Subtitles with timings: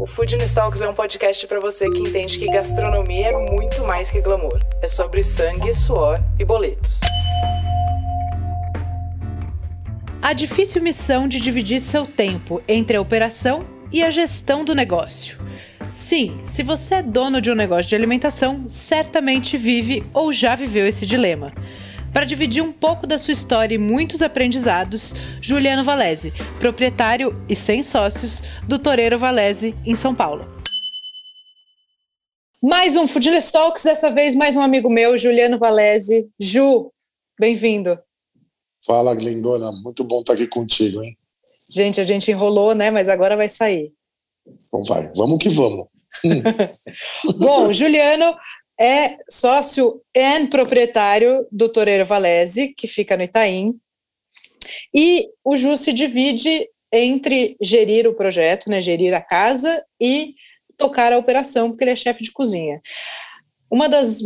[0.00, 4.10] O Food Talks é um podcast para você que entende que gastronomia é muito mais
[4.10, 4.58] que glamour.
[4.80, 7.00] É sobre sangue, suor e boletos.
[10.22, 15.36] A difícil missão de dividir seu tempo entre a operação e a gestão do negócio.
[15.90, 20.86] Sim, se você é dono de um negócio de alimentação, certamente vive ou já viveu
[20.86, 21.52] esse dilema.
[22.12, 27.84] Para dividir um pouco da sua história e muitos aprendizados, Juliano Valese, proprietário e sem
[27.84, 30.44] sócios do Toreiro Valese, em São Paulo.
[32.60, 36.28] Mais um Foodless Talks, dessa vez mais um amigo meu, Juliano Valese.
[36.38, 36.90] Ju,
[37.38, 37.96] bem-vindo.
[38.84, 41.16] Fala, Glendona, muito bom estar aqui contigo, hein?
[41.68, 42.90] Gente, a gente enrolou, né?
[42.90, 43.92] Mas agora vai sair.
[44.66, 45.86] Então vai, vamos que vamos.
[47.38, 48.34] bom, Juliano
[48.80, 53.78] é sócio e proprietário do Toreiro Valese, que fica no Itaim.
[54.94, 60.34] E o Ju se divide entre gerir o projeto, né, gerir a casa e
[60.78, 62.80] tocar a operação, porque ele é chefe de cozinha.
[63.70, 64.20] Uma das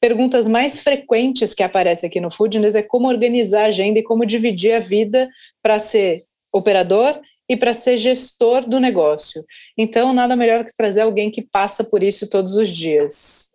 [0.00, 4.26] perguntas mais frequentes que aparece aqui no Foodness é como organizar a agenda e como
[4.26, 5.30] dividir a vida
[5.62, 9.44] para ser operador e para ser gestor do negócio.
[9.78, 13.53] Então, nada melhor que trazer alguém que passa por isso todos os dias.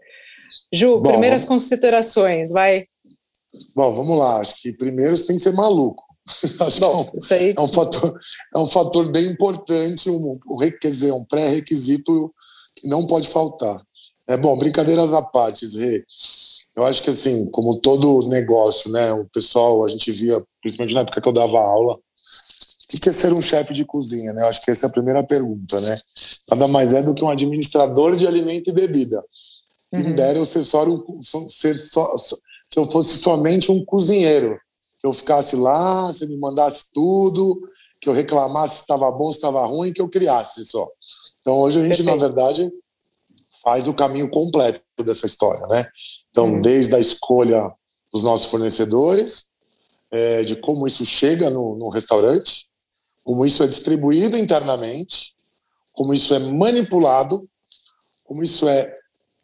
[0.73, 2.83] Ju, Bom, primeiras considerações, vai.
[3.75, 4.39] Bom, vamos lá.
[4.39, 6.03] Acho que primeiro você tem que ser maluco.
[6.61, 7.53] Acho Bom, que é um, isso aí...
[7.57, 8.19] é um fator,
[8.55, 12.33] é um fator bem importante, um, um, quer dizer, um pré-requisito
[12.75, 13.81] que não pode faltar.
[14.27, 16.03] É bom, brincadeiras à parte, Rê.
[16.75, 21.01] Eu acho que assim, como todo negócio, né, o pessoal, a gente via, principalmente na
[21.01, 24.41] época que eu dava aula, o que é ser um chefe de cozinha, né?
[24.41, 25.99] Eu acho que essa é a primeira pergunta, né?
[26.49, 29.23] Nada mais é do que um administrador de alimento e bebida.
[29.91, 30.15] Quem uhum.
[30.15, 32.35] dera eu ser só, um, ser só, se
[32.77, 34.59] eu fosse somente um cozinheiro.
[34.99, 37.61] Que eu ficasse lá, você me mandasse tudo,
[38.01, 40.87] que eu reclamasse se estava bom, se estava ruim, que eu criasse só.
[41.39, 42.11] Então hoje a gente, Perfeito.
[42.11, 42.69] na verdade,
[43.63, 45.89] faz o caminho completo dessa história, né?
[46.29, 46.61] Então, uhum.
[46.61, 47.71] desde a escolha
[48.11, 49.47] dos nossos fornecedores,
[50.11, 52.67] é, de como isso chega no, no restaurante,
[53.23, 55.35] como isso é distribuído internamente,
[55.93, 57.47] como isso é manipulado,
[58.23, 58.98] como isso é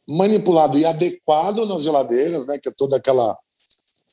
[0.07, 3.37] manipulado e adequado nas geladeiras, né, que é toda aquela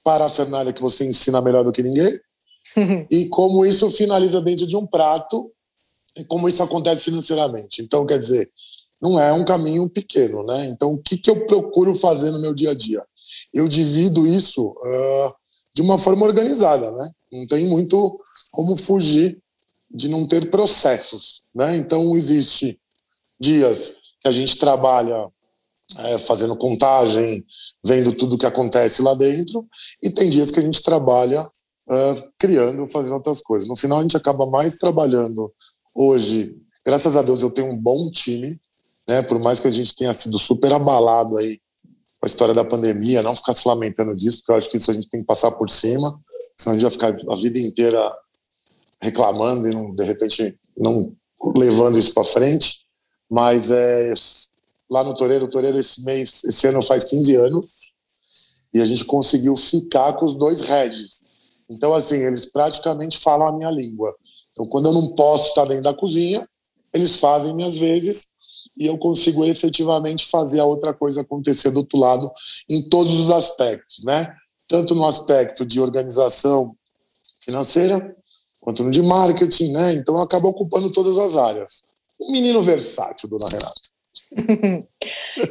[0.03, 2.19] parafernália que você ensina melhor do que ninguém,
[3.11, 5.53] e como isso finaliza dentro de um prato
[6.17, 7.83] e como isso acontece financeiramente.
[7.83, 8.51] Então, quer dizer,
[9.01, 10.67] não é um caminho pequeno, né?
[10.67, 13.03] Então, o que, que eu procuro fazer no meu dia a dia?
[13.53, 15.35] Eu divido isso uh,
[15.75, 17.11] de uma forma organizada, né?
[17.33, 18.17] Não tem muito
[18.53, 19.39] como fugir
[19.91, 21.77] de não ter processos, né?
[21.77, 22.79] Então, existe
[23.41, 25.29] dias que a gente trabalha
[25.99, 27.45] é, fazendo contagem,
[27.85, 29.67] vendo tudo que acontece lá dentro,
[30.03, 31.47] e tem dias que a gente trabalha
[31.91, 33.69] é, criando, fazendo outras coisas.
[33.69, 35.53] No final, a gente acaba mais trabalhando
[35.95, 36.57] hoje.
[36.85, 38.61] Graças a Deus, eu tenho um bom time,
[39.09, 39.23] né?
[39.23, 41.61] Por mais que a gente tenha sido super abalado aí
[42.21, 44.91] com a história da pandemia, não ficar se lamentando disso, porque eu acho que isso
[44.91, 46.21] a gente tem que passar por cima,
[46.57, 48.13] senão a gente vai ficar a vida inteira
[49.01, 51.13] reclamando e não, de repente não
[51.57, 52.83] levando isso para frente.
[53.29, 54.13] Mas é
[54.93, 55.47] lá no Toreiro.
[55.47, 57.67] O Toreiro esse mês, esse ano faz 15 anos
[58.75, 61.25] e a gente conseguiu ficar com os dois redes.
[61.71, 64.15] Então, assim, eles praticamente falam a minha língua.
[64.51, 66.47] Então, quando eu não posso estar dentro da cozinha,
[66.93, 68.29] eles fazem minhas vezes
[68.79, 72.31] e eu consigo efetivamente fazer a outra coisa acontecer do outro lado
[72.69, 74.35] em todos os aspectos, né?
[74.69, 76.77] Tanto no aspecto de organização
[77.41, 78.15] financeira,
[78.61, 79.95] quanto no de marketing, né?
[79.95, 81.85] Então, eu acabo ocupando todas as áreas.
[82.21, 83.92] Um menino versátil, dona Renata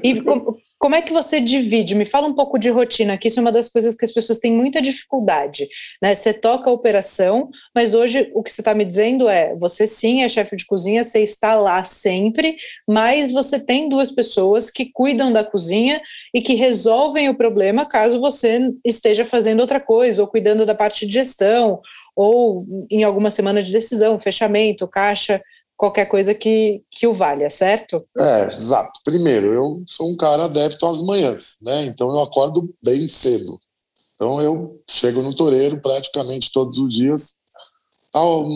[0.03, 1.95] e com, como é que você divide?
[1.95, 4.39] Me fala um pouco de rotina, que isso é uma das coisas que as pessoas
[4.39, 5.67] têm muita dificuldade.
[6.02, 6.13] Né?
[6.13, 10.23] Você toca a operação, mas hoje o que você está me dizendo é: você sim
[10.23, 12.55] é chefe de cozinha, você está lá sempre,
[12.87, 16.02] mas você tem duas pessoas que cuidam da cozinha
[16.34, 21.05] e que resolvem o problema caso você esteja fazendo outra coisa, ou cuidando da parte
[21.05, 21.79] de gestão,
[22.16, 25.41] ou em alguma semana de decisão, fechamento, caixa
[25.81, 28.05] qualquer coisa que, que o valha, certo?
[28.19, 29.01] É, exato.
[29.03, 31.85] Primeiro, eu sou um cara adepto às manhãs, né?
[31.85, 33.57] Então eu acordo bem cedo.
[34.13, 37.37] Então eu chego no toureiro praticamente todos os dias,
[38.13, 38.47] ao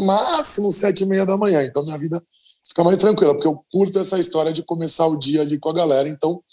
[0.00, 1.64] máximo sete e meia da manhã.
[1.64, 2.22] Então minha vida
[2.68, 5.74] fica mais tranquila, porque eu curto essa história de começar o dia ali com a
[5.74, 6.06] galera.
[6.06, 6.44] Então,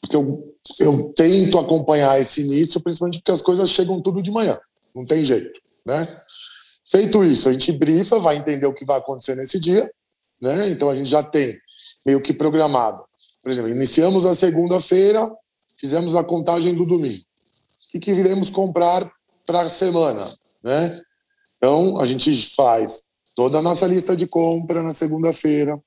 [0.00, 4.58] porque eu, eu tento acompanhar esse início, principalmente porque as coisas chegam tudo de manhã,
[4.96, 6.08] não tem jeito, né?
[6.90, 9.90] Feito isso, a gente brifa, vai entender o que vai acontecer nesse dia,
[10.40, 10.70] né?
[10.70, 11.54] Então a gente já tem
[12.04, 13.04] meio que programado.
[13.42, 15.30] Por exemplo, iniciamos a segunda-feira,
[15.78, 17.18] fizemos a contagem do domingo.
[17.18, 19.10] O que, que iremos comprar
[19.46, 20.26] para a semana,
[20.64, 21.00] né?
[21.56, 25.78] Então a gente faz toda a nossa lista de compra na segunda-feira,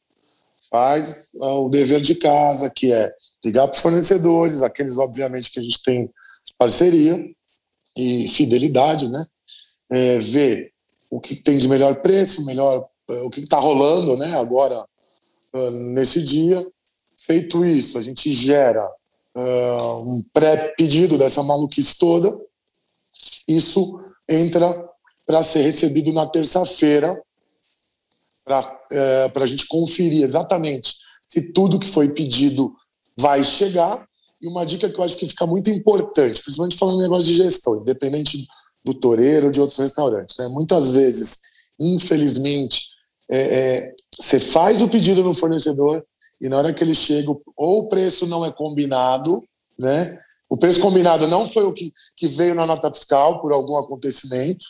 [0.69, 3.11] faz ah, o dever de casa, que é
[3.43, 6.09] ligar para os fornecedores, aqueles, obviamente, que a gente tem
[6.57, 7.19] parceria
[7.97, 9.25] e fidelidade, né?
[9.89, 10.71] É, ver
[11.11, 14.83] o que tem de melhor preço, melhor, o que está rolando né, agora
[15.53, 16.65] uh, nesse dia.
[17.19, 18.89] Feito isso, a gente gera
[19.37, 22.35] uh, um pré-pedido dessa maluquice toda.
[23.45, 23.99] Isso
[24.29, 24.89] entra
[25.25, 27.21] para ser recebido na terça-feira
[28.43, 30.95] para é, a gente conferir exatamente
[31.27, 32.73] se tudo que foi pedido
[33.17, 34.05] vai chegar.
[34.41, 37.35] E uma dica que eu acho que fica muito importante, principalmente falando em negócio de
[37.35, 38.45] gestão, independente
[38.83, 40.35] do Toreiro de outros restaurantes.
[40.37, 40.47] Né?
[40.47, 41.39] Muitas vezes,
[41.79, 42.87] infelizmente,
[43.29, 46.03] é, é, você faz o pedido no fornecedor
[46.41, 49.43] e na hora que ele chega, ou o preço não é combinado,
[49.79, 50.17] né?
[50.49, 54.65] O preço combinado não foi o que, que veio na nota fiscal por algum acontecimento,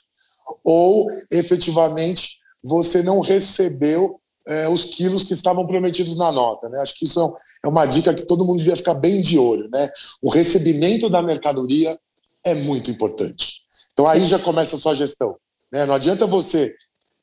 [0.63, 6.69] ou efetivamente você não recebeu é, os quilos que estavam prometidos na nota.
[6.69, 6.79] Né?
[6.79, 9.69] Acho que isso é, é uma dica que todo mundo devia ficar bem de olho.
[9.73, 9.89] Né?
[10.21, 11.97] O recebimento da mercadoria
[12.45, 13.60] é muito importante.
[13.93, 15.35] Então aí já começa a sua gestão.
[15.71, 15.85] Né?
[15.85, 16.73] Não adianta você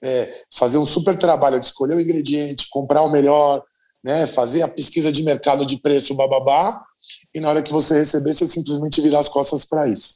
[0.03, 3.63] é, fazer um super trabalho de escolher o ingrediente, comprar o melhor,
[4.05, 4.27] né?
[4.27, 6.85] fazer a pesquisa de mercado de preço, bababá,
[7.35, 10.15] e na hora que você receber, você simplesmente virar as costas para isso.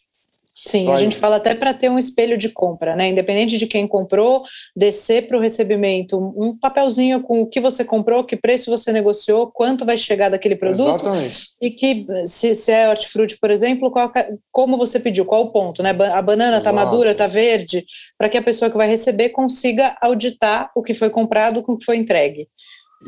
[0.64, 3.08] Sim, a gente fala até para ter um espelho de compra, né?
[3.08, 4.44] Independente de quem comprou,
[4.76, 9.50] descer para o recebimento um papelzinho com o que você comprou, que preço você negociou,
[9.50, 11.02] quanto vai chegar daquele produto.
[11.02, 11.48] Exatamente.
[11.60, 14.12] E que, se, se é hortifruti, por exemplo, qual,
[14.52, 15.90] como você pediu, qual o ponto, né?
[15.90, 17.84] A banana está madura, está verde,
[18.16, 21.78] para que a pessoa que vai receber consiga auditar o que foi comprado com o
[21.78, 22.46] que foi entregue.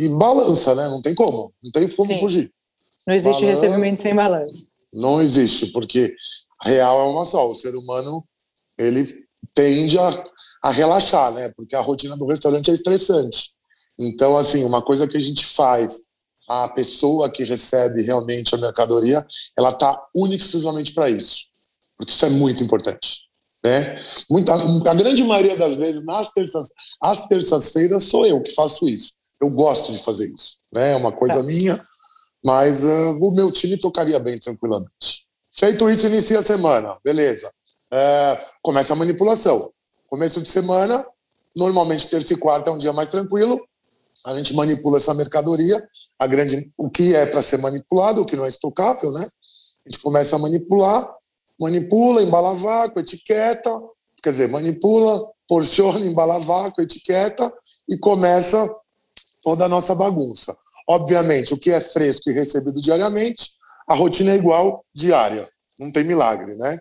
[0.01, 0.89] E balança, né?
[0.89, 2.19] Não tem como, não tem como Sim.
[2.19, 2.51] fugir.
[3.07, 4.67] Não existe balança, recebimento sem balança.
[4.93, 6.15] Não existe, porque
[6.63, 7.49] real é uma só.
[7.49, 8.25] O ser humano
[8.79, 9.05] ele
[9.55, 10.25] tende a,
[10.63, 11.53] a relaxar, né?
[11.57, 13.51] Porque a rotina do restaurante é estressante.
[13.99, 16.03] Então, assim, uma coisa que a gente faz,
[16.49, 19.25] a pessoa que recebe realmente a mercadoria,
[19.57, 21.47] ela está única e exclusivamente para isso.
[21.97, 23.25] Porque isso é muito importante.
[23.65, 23.99] Né?
[24.31, 26.69] Muita, a grande maioria das vezes, nas terças,
[27.01, 29.13] às terças-feiras, sou eu que faço isso.
[29.41, 30.59] Eu gosto de fazer isso.
[30.73, 30.93] Né?
[30.93, 31.43] É uma coisa é.
[31.43, 31.83] minha,
[32.45, 35.25] mas uh, o meu time tocaria bem tranquilamente.
[35.57, 36.97] Feito isso, inicia a semana.
[37.05, 37.51] Beleza.
[37.93, 39.71] É, começa a manipulação.
[40.09, 41.07] Começo de semana,
[41.57, 43.61] normalmente terça e quarta é um dia mais tranquilo.
[44.27, 45.83] A gente manipula essa mercadoria,
[46.19, 49.27] a grande, o que é para ser manipulado, o que não é estocável, né?
[49.87, 51.09] A gente começa a manipular,
[51.61, 53.71] manipula, embala vácuo, etiqueta,
[54.23, 57.53] quer dizer, manipula, porciona, embala vácuo, etiqueta
[57.89, 58.69] e começa
[59.43, 60.57] toda a nossa bagunça.
[60.89, 63.53] Obviamente, o que é fresco e recebido diariamente,
[63.87, 65.49] a rotina é igual diária,
[65.79, 66.79] não tem milagre, né?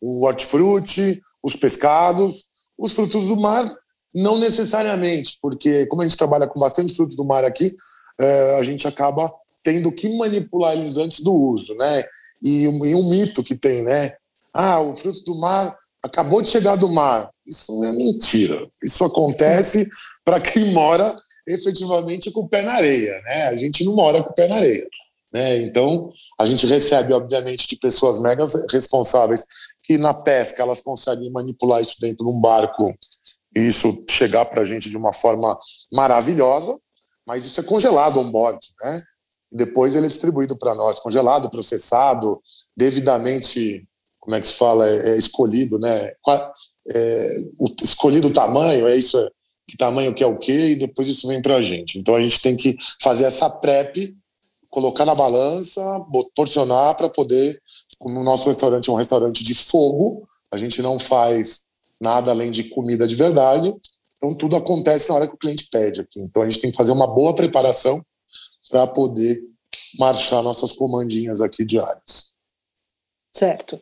[0.00, 2.46] O hortifruti, os pescados,
[2.78, 3.74] os frutos do mar,
[4.14, 7.74] não necessariamente, porque como a gente trabalha com bastante frutos do mar aqui,
[8.20, 9.32] é, a gente acaba
[9.62, 12.04] tendo que manipular eles antes do uso, né?
[12.42, 14.12] E um, e um mito que tem, né?
[14.52, 17.30] Ah, o fruto do mar acabou de chegar do mar.
[17.46, 18.68] Isso é mentira.
[18.82, 19.88] Isso acontece
[20.24, 21.16] para quem mora
[21.46, 23.48] efetivamente com o pé na areia, né?
[23.48, 24.86] A gente não mora com o pé na areia.
[25.34, 25.62] Né?
[25.62, 29.44] Então, a gente recebe, obviamente, de pessoas mega responsáveis
[29.82, 32.94] que na pesca elas conseguem manipular isso dentro de um barco
[33.54, 35.58] e isso chegar para a gente de uma forma
[35.92, 36.78] maravilhosa,
[37.26, 39.02] mas isso é congelado on-board, né?
[39.50, 42.40] Depois ele é distribuído para nós, congelado, processado,
[42.76, 43.86] devidamente,
[44.18, 46.12] como é que se fala, é, é escolhido, né?
[46.90, 49.30] É, o, escolhido o tamanho, é isso, é,
[49.68, 51.98] que tamanho que é o quê, e depois isso vem para a gente.
[51.98, 54.14] Então a gente tem que fazer essa prep
[54.74, 55.80] colocar na balança,
[56.34, 57.62] porcionar para poder.
[57.96, 61.66] Como o nosso restaurante é um restaurante de fogo, a gente não faz
[62.00, 63.72] nada além de comida de verdade.
[64.16, 66.20] Então tudo acontece na hora que o cliente pede aqui.
[66.20, 68.04] Então a gente tem que fazer uma boa preparação
[68.68, 69.40] para poder
[69.96, 72.34] marchar nossas comandinhas aqui diárias.
[73.32, 73.80] Certo.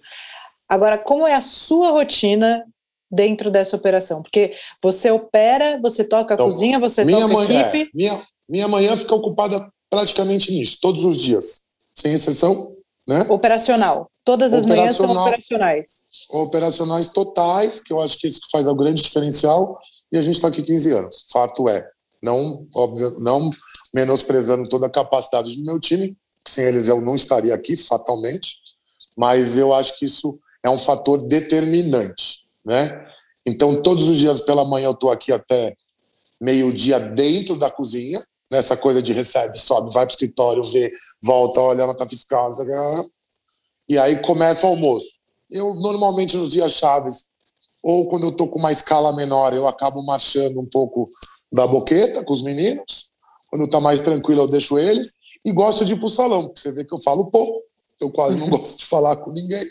[0.69, 2.65] Agora, como é a sua rotina
[3.11, 4.23] dentro dessa operação?
[4.23, 7.83] Porque você opera, você toca a então, cozinha, você toca a equipe.
[7.83, 11.61] É, minha, minha manhã fica ocupada praticamente nisso, todos os dias,
[11.95, 12.75] sem exceção.
[13.07, 13.27] Né?
[13.29, 14.11] Operacional.
[14.25, 16.05] Todas as manhãs são operacionais.
[16.31, 19.79] Operacionais totais, que eu acho que isso faz o grande diferencial,
[20.11, 21.27] e a gente está aqui 15 anos.
[21.31, 21.87] Fato é.
[22.23, 23.51] Não, óbvio, não
[23.95, 26.17] menosprezando toda a capacidade do meu time,
[26.49, 28.57] sem eles eu não estaria aqui, fatalmente,
[29.15, 32.99] mas eu acho que isso é um fator determinante, né?
[33.47, 35.75] Então, todos os dias pela manhã eu estou aqui até
[36.41, 40.93] meio-dia dentro da cozinha, nessa coisa de recebe, sobe, vai para o escritório, vê,
[41.25, 42.51] volta, olha, ela está fiscal,
[43.89, 45.07] e aí começa o almoço.
[45.51, 47.27] Eu, normalmente, nos dias chaves,
[47.83, 51.09] ou quando eu estou com uma escala menor, eu acabo marchando um pouco
[51.51, 53.11] da boqueta com os meninos.
[53.49, 55.15] Quando está mais tranquilo, eu deixo eles.
[55.45, 57.63] E gosto de ir para o salão, porque você vê que eu falo pouco.
[58.01, 59.67] Eu quase não gosto de falar com ninguém.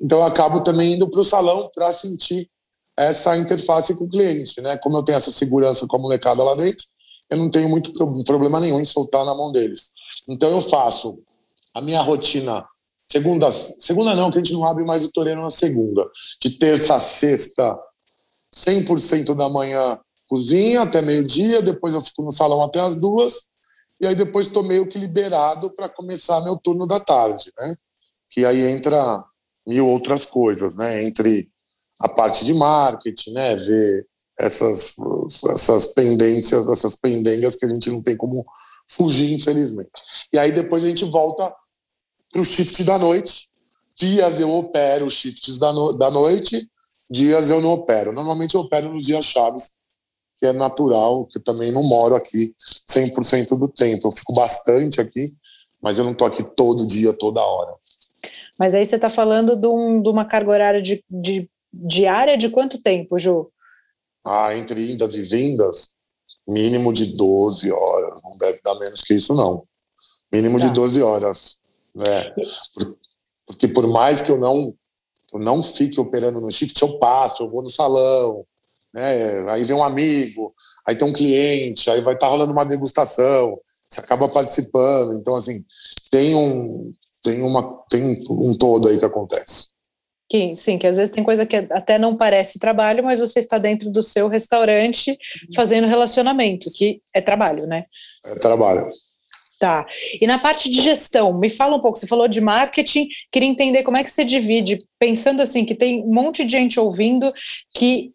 [0.00, 2.48] Então, eu acabo também indo para o salão para sentir
[2.96, 4.60] essa interface com o cliente.
[4.60, 4.76] Né?
[4.78, 6.86] Como eu tenho essa segurança com a molecada lá dentro,
[7.30, 7.92] eu não tenho muito
[8.24, 9.92] problema nenhum em soltar na mão deles.
[10.28, 11.22] Então, eu faço
[11.72, 12.64] a minha rotina
[13.10, 16.08] Segunda, segunda não, que a gente não abre mais o Toreno na segunda.
[16.40, 17.76] De terça a sexta,
[18.54, 23.50] 100% da manhã cozinha até meio-dia, depois eu fico no salão até as duas,
[24.00, 27.74] e aí depois estou meio que liberado para começar meu turno da tarde, né?
[28.30, 29.24] Que aí entra
[29.66, 31.02] mil outras coisas, né?
[31.02, 31.50] Entre
[31.98, 33.56] a parte de marketing, né?
[33.56, 34.06] Ver
[34.40, 34.96] essas,
[35.50, 38.44] essas pendências, essas pendengas que a gente não tem como
[38.88, 39.90] fugir, infelizmente.
[40.32, 41.54] E aí depois a gente volta
[42.32, 43.48] para o shift da noite.
[43.94, 46.66] Dias eu opero shifts da, no, da noite,
[47.10, 48.12] dias eu não opero.
[48.12, 49.72] Normalmente eu opero nos dias chaves,
[50.38, 52.54] que é natural, que eu também não moro aqui
[52.88, 54.08] 100% do tempo.
[54.08, 55.28] Eu fico bastante aqui,
[55.82, 57.74] mas eu não estou aqui todo dia, toda hora.
[58.58, 62.48] Mas aí você está falando de, um, de, uma carga horária de, de, diária de
[62.48, 63.50] quanto tempo, Ju?
[64.24, 65.90] Ah, entre indas e vindas,
[66.48, 68.20] mínimo de 12 horas.
[68.22, 69.64] Não deve dar menos que isso, não.
[70.32, 70.66] Mínimo tá.
[70.66, 71.58] de 12 horas.
[71.94, 72.34] Né?
[73.46, 74.74] Porque por mais que eu não,
[75.32, 78.44] eu não fique operando no shift, eu passo, eu vou no salão,
[78.92, 79.50] né?
[79.50, 80.54] aí vem um amigo,
[80.86, 83.58] aí tem um cliente, aí vai estar tá rolando uma degustação,
[83.88, 85.14] você acaba participando.
[85.14, 85.64] Então, assim,
[86.10, 89.68] tem um, tem uma, tem um todo aí que acontece.
[90.30, 93.58] Que, sim, que às vezes tem coisa que até não parece trabalho, mas você está
[93.58, 95.18] dentro do seu restaurante
[95.56, 97.86] fazendo relacionamento, que é trabalho, né?
[98.24, 98.88] É trabalho.
[99.58, 99.84] Tá.
[100.18, 101.98] E na parte de gestão, me fala um pouco.
[101.98, 106.02] Você falou de marketing, queria entender como é que você divide, pensando assim, que tem
[106.02, 107.30] um monte de gente ouvindo
[107.74, 108.12] que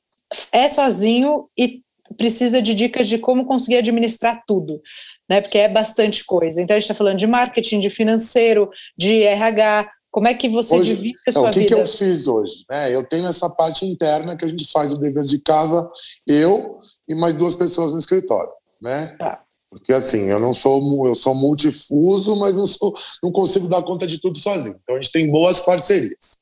[0.52, 1.82] é sozinho e
[2.18, 4.82] precisa de dicas de como conseguir administrar tudo,
[5.30, 5.42] né?
[5.42, 6.62] Porque é bastante coisa.
[6.62, 9.92] Então a gente está falando de marketing, de financeiro, de RH.
[10.16, 11.74] Como é que você hoje, divide a sua não, o que vida?
[11.74, 12.64] O que eu fiz hoje?
[12.72, 12.96] Né?
[12.96, 15.92] Eu tenho essa parte interna que a gente faz o dever de casa,
[16.26, 18.50] eu e mais duas pessoas no escritório,
[18.82, 19.14] né?
[19.20, 19.42] Tá.
[19.70, 24.08] Porque assim, eu não sou eu sou multifuso, mas não sou não consigo dar conta
[24.08, 24.80] de tudo sozinho.
[24.82, 26.40] Então a gente tem boas parcerias.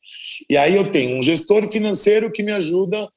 [0.47, 3.09] E aí eu tenho um gestor financeiro que me ajuda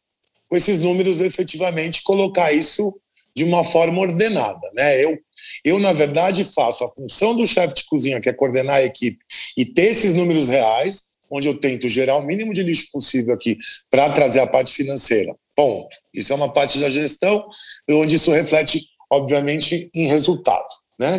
[0.49, 2.99] com esses números efetivamente colocar isso
[3.37, 5.05] de uma forma ordenada, né?
[5.05, 5.19] Eu
[5.65, 9.19] eu na verdade faço a função do chefe de cozinha, que é coordenar a equipe
[9.57, 13.57] e ter esses números reais, onde eu tento gerar o mínimo de lixo possível aqui
[13.91, 15.35] para trazer a parte financeira.
[15.55, 15.97] Ponto.
[16.15, 17.45] Isso é uma parte da gestão,
[17.89, 20.67] onde isso reflete obviamente, em resultado.
[20.99, 21.15] Né?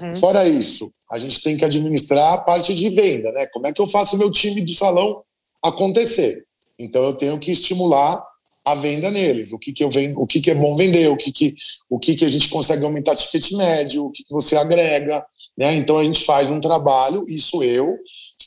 [0.00, 0.14] Uhum.
[0.16, 3.46] Fora isso, a gente tem que administrar a parte de venda, né?
[3.46, 5.22] Como é que eu faço o meu time do salão
[5.62, 6.44] acontecer?
[6.78, 8.24] Então eu tenho que estimular
[8.64, 11.16] a venda neles, o que, que eu vendo, o que, que é bom vender, o
[11.16, 11.54] que, que,
[11.88, 15.24] o que, que a gente consegue aumentar ticket médio, o que, que você agrega,
[15.56, 15.74] né?
[15.76, 17.96] Então a gente faz um trabalho, isso eu,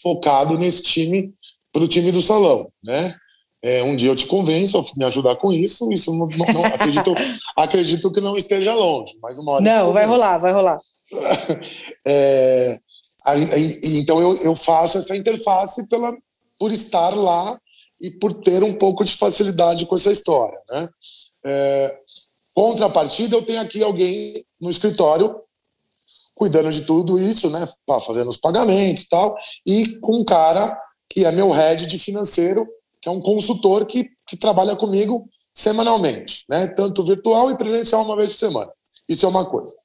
[0.01, 1.33] focado nesse time
[1.71, 3.15] para o time do salão, né?
[3.63, 5.89] É, um dia eu te convenço a me ajudar com isso.
[5.91, 7.15] Isso não, não, não acredito,
[7.55, 9.63] acredito que não esteja longe, mas uma hora.
[9.63, 10.79] Não, vai rolar, vai rolar.
[12.05, 12.77] é,
[13.83, 16.13] então eu, eu faço essa interface pela,
[16.59, 17.57] por estar lá
[18.03, 20.89] e por ter um pouco de facilidade com essa história, né?
[21.45, 21.97] É,
[22.53, 25.35] contrapartida, eu tenho aqui alguém no escritório
[26.35, 27.65] cuidando de tudo isso, né?
[28.05, 30.77] Fazendo os pagamentos e tal, e com um cara
[31.09, 32.67] que é meu head de financeiro
[33.03, 36.67] que é um consultor que, que trabalha comigo semanalmente, né?
[36.67, 38.71] tanto virtual e presencial uma vez por semana.
[39.09, 39.75] Isso é uma coisa.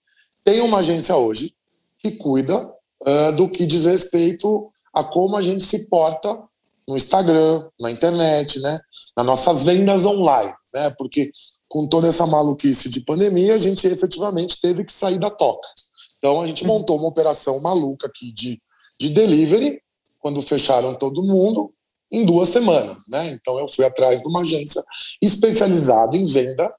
[0.44, 1.52] Tem uma agência hoje
[1.98, 2.56] que cuida
[3.02, 6.40] uh, do que diz respeito a como a gente se porta
[6.88, 8.80] no Instagram, na internet, né?
[9.14, 10.88] nas nossas vendas online, né?
[10.97, 11.30] porque
[11.68, 15.68] com toda essa maluquice de pandemia, a gente efetivamente teve que sair da toca.
[16.16, 18.61] Então a gente montou uma operação maluca aqui de,
[18.99, 19.80] de delivery,
[20.18, 21.73] quando fecharam todo mundo,
[22.11, 23.28] em duas semanas, né?
[23.28, 24.83] Então eu fui atrás de uma agência
[25.23, 26.75] especializada em venda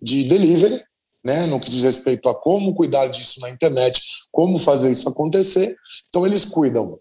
[0.00, 0.80] de delivery,
[1.24, 1.46] né?
[1.46, 4.00] No que diz respeito a como cuidar disso na internet,
[4.30, 5.76] como fazer isso acontecer.
[6.08, 6.98] Então eles cuidam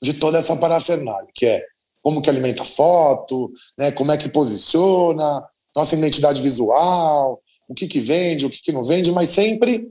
[0.00, 1.66] de toda essa parafernália, que é
[2.06, 3.90] como que alimenta a foto, né?
[3.90, 5.44] Como é que posiciona,
[5.74, 9.90] nossa identidade visual, o que que vende, o que que não vende, mas sempre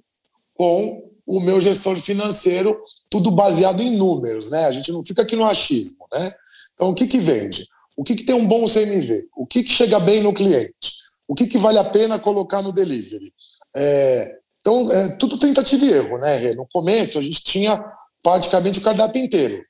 [0.53, 2.79] com o meu gestor financeiro,
[3.09, 4.63] tudo baseado em números, né?
[4.63, 6.31] A gente não fica aqui no achismo, né?
[6.73, 7.67] Então, o que, que vende?
[7.97, 9.27] O que, que tem um bom CMV?
[9.35, 10.93] O que, que chega bem no cliente?
[11.27, 13.33] O que, que vale a pena colocar no delivery?
[13.75, 16.53] É, então, é tudo tentativa e erro, né?
[16.53, 17.83] No começo, a gente tinha
[18.23, 19.61] praticamente o cardápio inteiro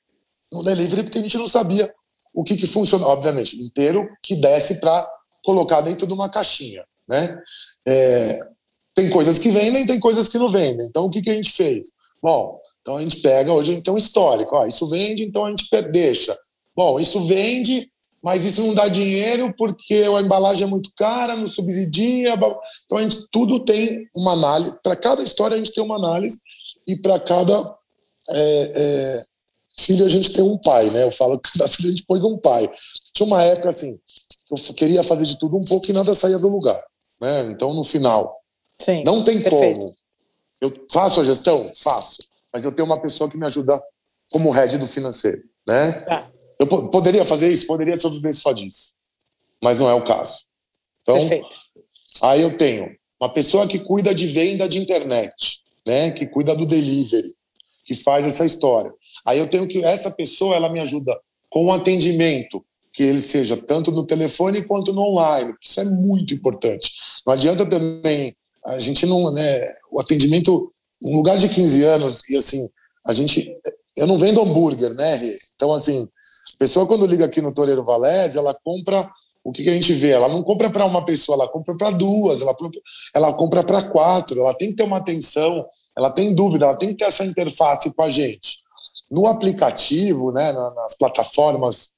[0.52, 1.92] no delivery, porque a gente não sabia
[2.36, 5.10] o que, que funciona, obviamente, inteiro que desce para
[5.42, 7.34] colocar dentro de uma caixinha, né?
[7.88, 8.40] É,
[8.94, 10.86] tem coisas que vendem, tem coisas que não vendem.
[10.86, 11.92] Então, o que, que a gente fez?
[12.22, 15.46] Bom, então a gente pega, hoje a gente tem um histórico, ó, isso vende, então
[15.46, 16.36] a gente deixa.
[16.76, 17.90] Bom, isso vende,
[18.22, 22.34] mas isso não dá dinheiro porque a embalagem é muito cara, não subsidia.
[22.84, 24.78] Então a gente tudo tem uma análise.
[24.82, 26.38] Para cada história a gente tem uma análise
[26.86, 27.74] e para cada
[28.28, 29.22] é, é,
[29.78, 31.04] filho a gente tem um pai, né?
[31.04, 32.70] Eu falo que cada filho a gente pôs um pai.
[33.14, 33.98] Tinha uma época assim
[34.50, 36.80] eu queria fazer de tudo um pouco e nada saía do lugar,
[37.20, 37.46] né?
[37.46, 38.40] Então no final,
[38.80, 39.74] Sim, não tem perfeito.
[39.74, 39.94] como.
[40.60, 43.80] Eu faço a gestão, faço, mas eu tenho uma pessoa que me ajuda
[44.30, 45.92] como head do financeiro, né?
[45.92, 46.30] Tá.
[46.58, 48.92] Eu poderia fazer isso, poderia sobreviver só disso,
[49.62, 50.44] mas não é o caso.
[51.02, 51.48] Então, Perfeito.
[52.22, 56.10] aí eu tenho uma pessoa que cuida de venda de internet, né?
[56.12, 57.28] Que cuida do delivery,
[57.84, 58.92] que faz essa história.
[59.26, 61.18] Aí eu tenho que essa pessoa ela me ajuda
[61.50, 65.52] com o atendimento, que ele seja tanto no telefone quanto no online.
[65.62, 66.92] Isso é muito importante.
[67.26, 69.60] Não adianta também a gente não, né?
[69.90, 70.70] O atendimento,
[71.02, 72.68] um lugar de 15 anos e assim,
[73.06, 73.54] a gente,
[73.96, 75.20] eu não vendo hambúrguer, né?
[75.54, 76.08] Então assim,
[76.54, 79.08] a pessoa, quando liga aqui no Toreiro Valese, ela compra
[79.44, 80.10] o que, que, a gente vê?
[80.10, 82.52] Ela não compra para uma pessoa, ela compra para duas, ela,
[83.14, 85.64] ela compra para quatro, ela tem que ter uma atenção,
[85.96, 88.58] ela tem dúvida, ela tem que ter essa interface com a gente.
[89.10, 91.92] No aplicativo, né, nas plataformas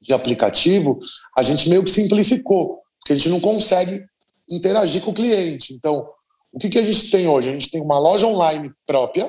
[0.00, 0.98] de aplicativo,
[1.36, 4.04] a gente meio que simplificou, porque a gente não consegue
[4.48, 5.74] interagir com o cliente.
[5.74, 6.08] Então,
[6.52, 7.50] o que, que a gente tem hoje?
[7.50, 9.26] A gente tem uma loja online própria,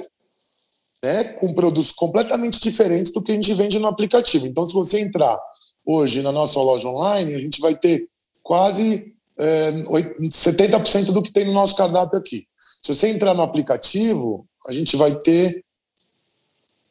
[1.03, 4.45] né, com produtos completamente diferentes do que a gente vende no aplicativo.
[4.45, 5.39] Então, se você entrar
[5.85, 8.07] hoje na nossa loja online, a gente vai ter
[8.43, 12.45] quase é, 70% do que tem no nosso cardápio aqui.
[12.81, 15.63] Se você entrar no aplicativo, a gente vai ter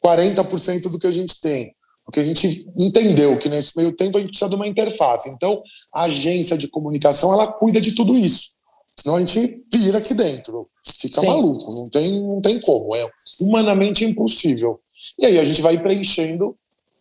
[0.03, 1.75] 40% do que a gente tem.
[2.05, 5.29] Porque a gente entendeu que nesse meio tempo a gente precisa de uma interface.
[5.29, 5.61] Então,
[5.93, 8.51] a agência de comunicação ela cuida de tudo isso.
[8.95, 10.67] Senão a gente pira aqui dentro.
[10.83, 11.27] Fica Sim.
[11.27, 12.95] maluco, não tem, não tem como.
[12.95, 13.05] É
[13.41, 14.79] humanamente impossível.
[15.19, 16.55] E aí a gente vai preenchendo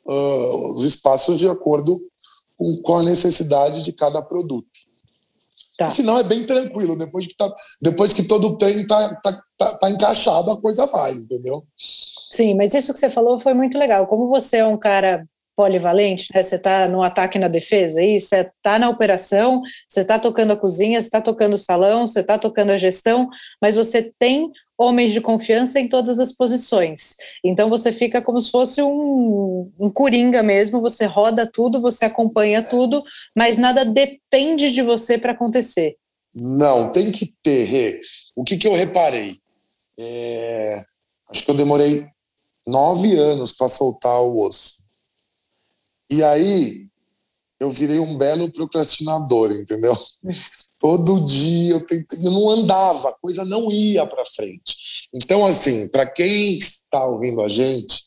[0.06, 1.98] uh, os espaços de acordo
[2.56, 4.68] com, com, a necessidade de cada produto.
[5.76, 5.90] Tá.
[5.90, 6.96] Senão é bem tranquilo.
[6.96, 11.12] Depois que, tá, depois que todo trem está tá, tá, tá encaixado, a coisa vai,
[11.12, 11.64] entendeu?
[12.32, 14.06] Sim, mas isso que você falou foi muito legal.
[14.06, 15.26] Como você é um cara
[15.57, 16.42] polivalente, né?
[16.42, 20.53] Você está no ataque e na defesa, aí você está na operação, você está tocando
[20.53, 23.29] a cozinha, você está tocando o salão, você está tocando a gestão,
[23.61, 27.16] mas você tem homens de confiança em todas as posições.
[27.42, 32.62] Então você fica como se fosse um, um coringa mesmo, você roda tudo, você acompanha
[32.62, 33.03] tudo,
[33.35, 35.97] mas nada depende de você para acontecer.
[36.35, 37.99] Não, tem que ter.
[38.37, 39.37] O que, que eu reparei?
[39.99, 40.83] É...
[41.31, 42.07] Acho que eu demorei
[42.66, 44.86] nove anos para soltar o osso.
[46.11, 46.87] E aí
[47.59, 49.97] eu virei um belo procrastinador, entendeu?
[50.79, 55.09] Todo dia eu tentei, eu não andava, a coisa não ia para frente.
[55.14, 58.05] Então, assim, para quem está ouvindo a gente,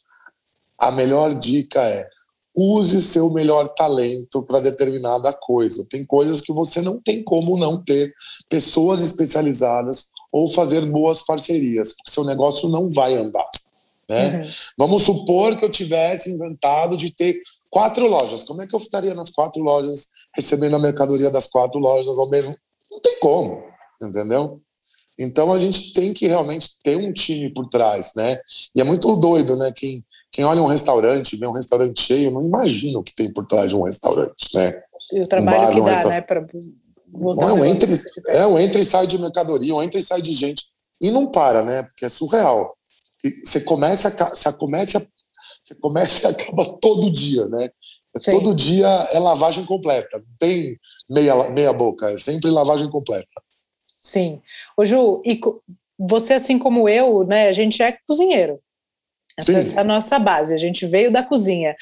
[0.77, 2.07] a melhor dica é
[2.55, 5.85] use seu melhor talento para determinada coisa.
[5.89, 8.13] Tem coisas que você não tem como não ter
[8.49, 13.49] pessoas especializadas ou fazer boas parcerias, porque seu negócio não vai andar.
[14.09, 14.39] Né?
[14.39, 14.47] Uhum.
[14.77, 18.43] Vamos supor que eu tivesse inventado de ter quatro lojas.
[18.43, 22.29] Como é que eu estaria nas quatro lojas, recebendo a mercadoria das quatro lojas ao
[22.29, 22.55] mesmo?
[22.91, 23.63] Não tem como,
[24.01, 24.61] entendeu?
[25.19, 28.39] Então a gente tem que realmente ter um time por trás, né?
[28.73, 29.71] E é muito doido, né?
[29.75, 33.45] Quem, quem olha um restaurante, vê um restaurante cheio, não imagina o que tem por
[33.45, 34.81] trás de um restaurante, né?
[35.11, 36.21] E o trabalho um bar, que um dá, né?
[36.21, 40.21] Pra é, um entre, é um entra e sai de mercadoria, um entra e sai
[40.21, 40.65] de gente.
[41.01, 41.83] E não para, né?
[41.83, 42.75] Porque é surreal.
[43.23, 45.05] E você começa, você começa
[45.69, 47.69] você começa e acaba todo dia, né?
[48.21, 48.31] Sim.
[48.31, 50.77] Todo dia é lavagem completa, não tem
[51.09, 53.27] meia, meia boca, é sempre lavagem completa.
[54.01, 54.41] Sim.
[54.75, 55.39] Ô Ju, e
[55.97, 58.59] você, assim como eu, né, a gente é cozinheiro.
[59.37, 61.75] Essa é a nossa base, a gente veio da cozinha.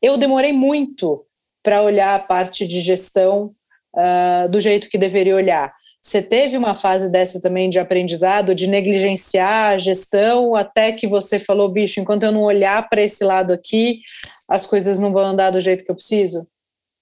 [0.00, 1.26] Eu demorei muito
[1.62, 3.54] para olhar a parte de gestão
[3.94, 5.74] uh, do jeito que deveria olhar.
[6.04, 11.38] Você teve uma fase dessa também de aprendizado, de negligenciar a gestão, até que você
[11.38, 14.02] falou, bicho, enquanto eu não olhar para esse lado aqui,
[14.46, 16.46] as coisas não vão andar do jeito que eu preciso?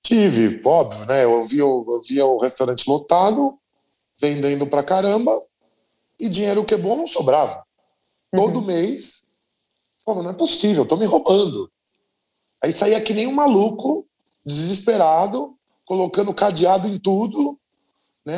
[0.05, 1.25] Tive, óbvio, né?
[1.25, 3.59] Eu via, eu via o restaurante lotado,
[4.21, 5.33] vendendo pra caramba,
[6.21, 7.65] e dinheiro que é bom não sobrava.
[8.37, 8.67] todo uhum.
[8.67, 9.27] mês.
[10.07, 11.69] Pô, não é possível, tô me roubando.
[12.63, 14.07] Aí saía que nem um maluco,
[14.47, 17.59] desesperado, colocando cadeado em tudo,
[18.27, 18.35] né?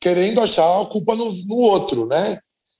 [0.00, 2.38] Querendo achar a culpa no, no outro, né?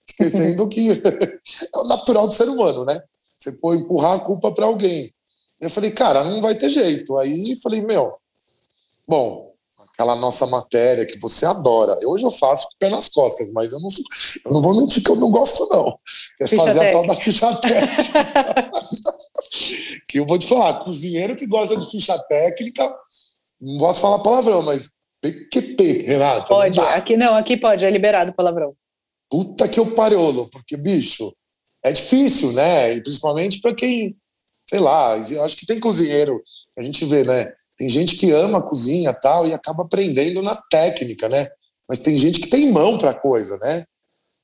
[0.08, 0.90] Esquecendo que
[1.74, 3.00] é o natural do ser humano, né?
[3.36, 5.12] Você pode empurrar a culpa para alguém.
[5.60, 7.16] Eu falei, cara, não vai ter jeito.
[7.18, 8.14] Aí falei, meu,
[9.06, 9.52] bom,
[9.92, 11.96] aquela nossa matéria que você adora.
[12.06, 13.88] Hoje eu faço com o pé nas costas, mas eu não,
[14.44, 15.98] eu não vou mentir que eu não gosto, não.
[16.40, 16.88] É ficha fazer técnica.
[16.88, 18.70] a tal da ficha técnica.
[20.08, 22.92] que eu vou te falar, cozinheiro que gosta de ficha técnica,
[23.60, 24.90] não gosto de falar palavrão, mas
[25.22, 26.48] PQP, Renato.
[26.48, 28.74] Pode, não aqui não, aqui pode, é liberado palavrão.
[29.30, 31.32] Puta que eu pariolo, porque, bicho,
[31.82, 32.92] é difícil, né?
[32.94, 34.16] E principalmente para quem,
[34.68, 36.42] sei lá, eu acho que tem cozinheiro,
[36.76, 37.52] a gente vê, né?
[37.78, 41.48] Tem gente que ama a cozinha tal e acaba aprendendo na técnica, né?
[41.88, 43.84] Mas tem gente que tem mão para coisa, né?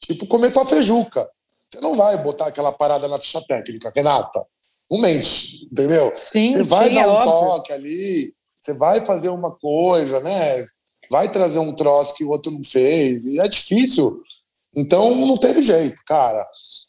[0.01, 1.29] Tipo comer tua feijuca.
[1.69, 4.45] Você não vai botar aquela parada na ficha técnica, Renata.
[4.91, 6.13] Não mente, entendeu?
[6.15, 7.33] Sim, você vai sim, dar é um óbvio.
[7.33, 10.65] toque ali, você vai fazer uma coisa, né?
[11.11, 13.25] Vai trazer um troço que o outro não fez.
[13.25, 14.23] E é difícil.
[14.77, 16.47] Então não teve jeito, cara.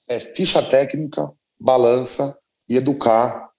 [0.07, 3.49] É ficha técnica, balança e educar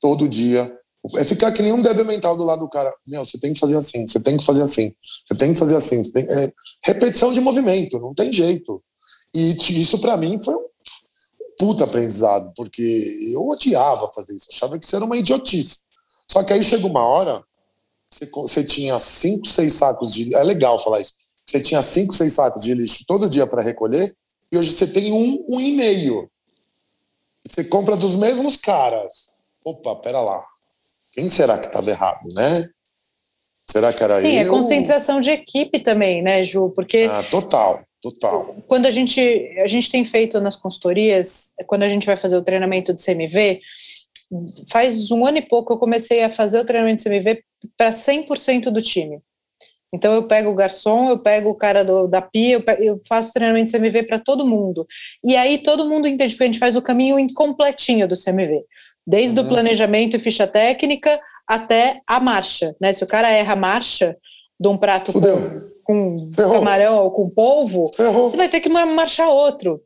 [0.00, 0.74] todo dia
[1.16, 2.92] é ficar que nem um débil mental do lado do cara.
[3.06, 4.92] Meu, você tem que fazer assim, você tem que fazer assim,
[5.26, 6.02] você tem que fazer assim.
[6.02, 6.24] Tem...
[6.24, 6.52] É,
[6.84, 8.82] repetição de movimento, não tem jeito.
[9.34, 10.68] E isso para mim foi um
[11.58, 15.78] puta aprendizado, porque eu odiava fazer isso, achava que isso era uma idiotice.
[16.30, 17.42] Só que aí chega uma hora,
[18.12, 20.34] você, você tinha cinco, seis sacos de.
[20.34, 21.14] É legal falar isso.
[21.46, 24.14] Você tinha cinco, seis sacos de lixo todo dia para recolher,
[24.52, 26.30] e hoje você tem um, um e meio.
[27.46, 29.30] Você compra dos mesmos caras.
[29.64, 30.44] Opa, pera lá
[31.12, 32.68] quem será que estava errado, né?
[33.70, 34.30] Será que era Sim, eu?
[34.32, 36.70] Sim, é conscientização de equipe também, né, Ju?
[36.70, 37.06] Porque.
[37.10, 38.56] Ah, total, total.
[38.66, 39.20] Quando a gente,
[39.62, 43.60] a gente tem feito nas consultorias, quando a gente vai fazer o treinamento de CMV,
[44.68, 47.44] faz um ano e pouco eu comecei a fazer o treinamento de CMV
[47.76, 49.20] para 100% do time.
[49.92, 53.00] Então eu pego o garçom, eu pego o cara do, da pia, eu, pego, eu
[53.08, 54.86] faço treinamento de CMV para todo mundo.
[55.24, 58.64] E aí todo mundo entende, porque a gente faz o caminho incompletinho do CMV
[59.06, 59.46] desde uhum.
[59.46, 62.92] o planejamento e ficha técnica até a marcha, né?
[62.92, 64.16] Se o cara erra a marcha
[64.58, 65.36] de um prato Fudeu.
[65.82, 68.30] com, com camarão ou com polvo, Ferrou.
[68.30, 69.82] você vai ter que marchar outro,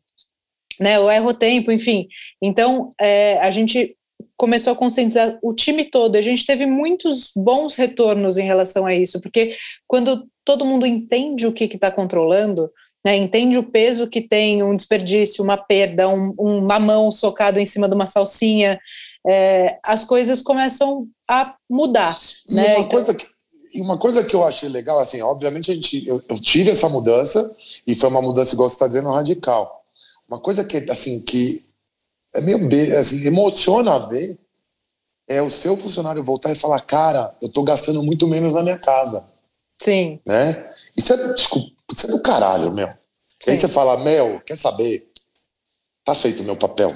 [0.78, 0.98] né?
[1.00, 2.06] Ou erra o tempo, enfim.
[2.42, 3.96] Então, é, a gente
[4.36, 6.16] começou a conscientizar o time todo.
[6.16, 11.46] A gente teve muitos bons retornos em relação a isso, porque quando todo mundo entende
[11.46, 12.70] o que está controlando,
[13.04, 17.66] né, entende o peso que tem um desperdício, uma perda, um, um mamão socado em
[17.66, 18.80] cima de uma salsinha,
[19.26, 22.16] é, as coisas começam a mudar.
[22.48, 22.62] E né?
[22.62, 23.26] uma, então, coisa que,
[23.76, 27.54] uma coisa que eu achei legal, assim, obviamente a gente, eu, eu tive essa mudança
[27.86, 29.84] e foi uma mudança, igual você está dizendo, radical.
[30.26, 31.62] Uma coisa que, assim, que
[32.36, 34.38] é meio assim, emociona a ver
[35.28, 38.78] é o seu funcionário voltar e falar, cara, eu estou gastando muito menos na minha
[38.78, 39.24] casa.
[39.80, 40.20] Sim.
[40.26, 40.70] Né?
[40.96, 42.88] Isso é, desculpa, isso é do caralho, meu.
[43.40, 43.50] Sim.
[43.50, 45.10] Aí você fala, Mel, quer saber?
[46.04, 46.92] Tá feito o meu papel.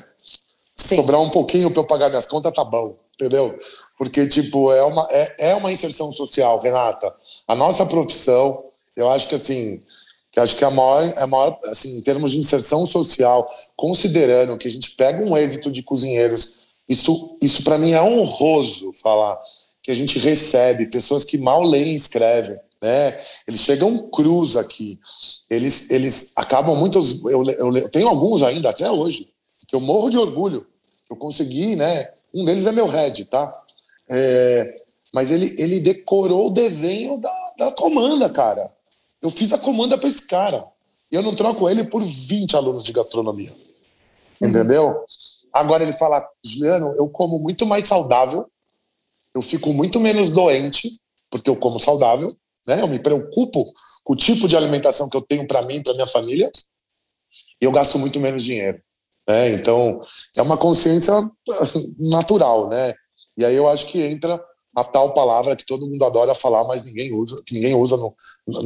[0.77, 2.97] Se sobrar um pouquinho para eu pagar minhas contas, tá bom.
[3.15, 3.59] Entendeu?
[3.97, 7.13] Porque, tipo, é uma, é, é uma inserção social, Renata.
[7.49, 9.83] A nossa profissão, eu acho que assim,
[10.31, 14.57] que acho que é a maior, a maior, assim, em termos de inserção social, considerando
[14.59, 19.39] que a gente pega um êxito de cozinheiros, isso, isso para mim é honroso falar
[19.83, 23.19] que a gente recebe pessoas que mal leem e escrevem né?
[23.47, 24.99] Eles chegam cruz aqui.
[25.51, 27.25] Eles, eles acabam muitos.
[27.25, 29.29] Eu, eu, eu, tenho alguns ainda até hoje
[29.67, 30.67] que eu morro de orgulho.
[31.11, 32.11] Eu consegui, né?
[32.33, 33.63] Um deles é meu head, tá?
[34.09, 38.73] É, mas ele, ele decorou o desenho da, da comanda, cara.
[39.23, 40.67] Eu fiz a comanda para esse cara.
[41.11, 43.53] Eu não troco ele por 20 alunos de gastronomia.
[44.41, 45.05] Entendeu?
[45.53, 48.47] Agora ele fala, Juliano, eu como muito mais saudável,
[49.35, 51.01] eu fico muito menos doente,
[51.31, 52.29] porque eu como saudável,
[52.67, 52.81] né?
[52.81, 53.65] Eu me preocupo
[54.05, 56.51] com o tipo de alimentação que eu tenho para mim e para minha família
[57.61, 58.81] e eu gasto muito menos dinheiro.
[59.29, 59.53] Né?
[59.53, 60.01] Então,
[60.37, 61.13] é uma consciência
[61.99, 62.95] natural, né?
[63.37, 64.43] E aí eu acho que entra
[64.81, 68.15] a tal palavra que todo mundo adora falar, mas ninguém usa, que ninguém usa no,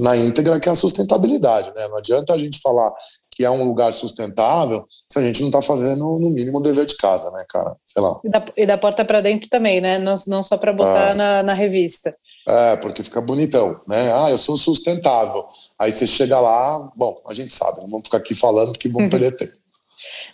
[0.00, 1.88] na íntegra, que é a sustentabilidade, né?
[1.88, 2.92] Não adianta a gente falar
[3.34, 6.84] que é um lugar sustentável se a gente não está fazendo no mínimo o dever
[6.84, 7.74] de casa, né, cara?
[7.84, 8.20] Sei lá.
[8.22, 9.98] E da, e da porta para dentro também, né?
[9.98, 11.14] Não, não só para botar ah.
[11.14, 12.14] na, na revista.
[12.46, 14.12] É, porque fica bonitão, né?
[14.12, 15.46] Ah, eu sou sustentável.
[15.78, 19.08] Aí você chega lá, bom, a gente sabe, não vamos ficar aqui falando que vamos
[19.10, 19.54] perder tempo.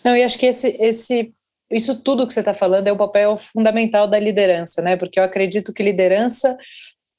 [0.05, 1.33] Não, e acho que esse, esse,
[1.70, 4.96] isso tudo que você está falando é o papel fundamental da liderança, né?
[4.96, 6.57] Porque eu acredito que liderança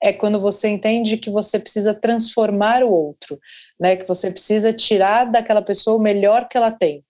[0.01, 3.39] é quando você entende que você precisa transformar o outro,
[3.79, 3.95] né?
[3.95, 7.03] Que você precisa tirar daquela pessoa o melhor que ela tem.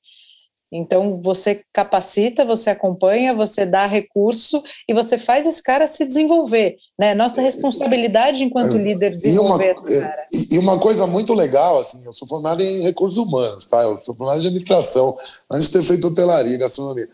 [0.71, 6.75] Então, você capacita, você acompanha, você dá recurso e você faz esse cara se desenvolver.
[6.97, 7.15] Né?
[7.15, 10.25] Nossa responsabilidade enquanto líder desenvolver e uma, esse cara.
[10.31, 13.81] E, e, uma coisa muito legal, assim, eu sou formado em recursos humanos, tá?
[13.81, 15.17] Eu sou formado em administração,
[15.49, 17.09] antes de ter feito hotelaria, gastronomia.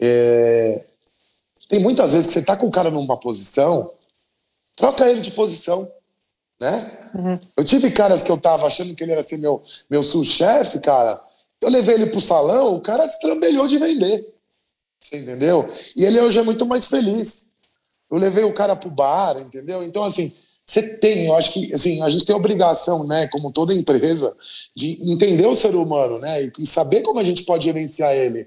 [0.00, 0.84] É,
[1.68, 3.90] tem muitas vezes que você está com o cara numa posição,
[4.76, 5.90] troca ele de posição.
[6.60, 7.10] Né?
[7.14, 7.38] Uhum.
[7.56, 11.20] Eu tive caras que eu tava achando que ele era ser meu, meu sous-chefe, cara.
[11.60, 14.26] Eu levei ele pro salão, o cara estrambelhou de vender.
[15.00, 15.66] Você entendeu?
[15.96, 17.46] E ele hoje é muito mais feliz.
[18.10, 19.82] Eu levei o cara pro bar, entendeu?
[19.82, 20.32] Então, assim,
[20.68, 24.34] você tem, eu acho que assim, a gente tem a obrigação, né, como toda empresa,
[24.74, 28.46] de entender o ser humano, né, e, saber como a gente pode gerenciar ele.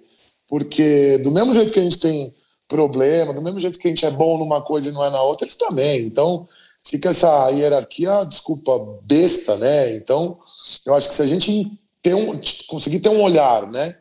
[0.51, 2.35] Porque do mesmo jeito que a gente tem
[2.67, 5.21] problema, do mesmo jeito que a gente é bom numa coisa e não é na
[5.21, 6.01] outra, eles também.
[6.01, 6.45] Então,
[6.83, 9.95] fica essa hierarquia, desculpa, besta, né?
[9.95, 10.37] Então,
[10.85, 11.71] eu acho que se a gente
[12.03, 12.37] ter um,
[12.67, 13.95] conseguir ter um olhar, né,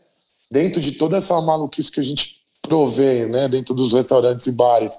[0.51, 4.93] dentro de toda essa maluquice que a gente provê, né, dentro dos restaurantes e bares,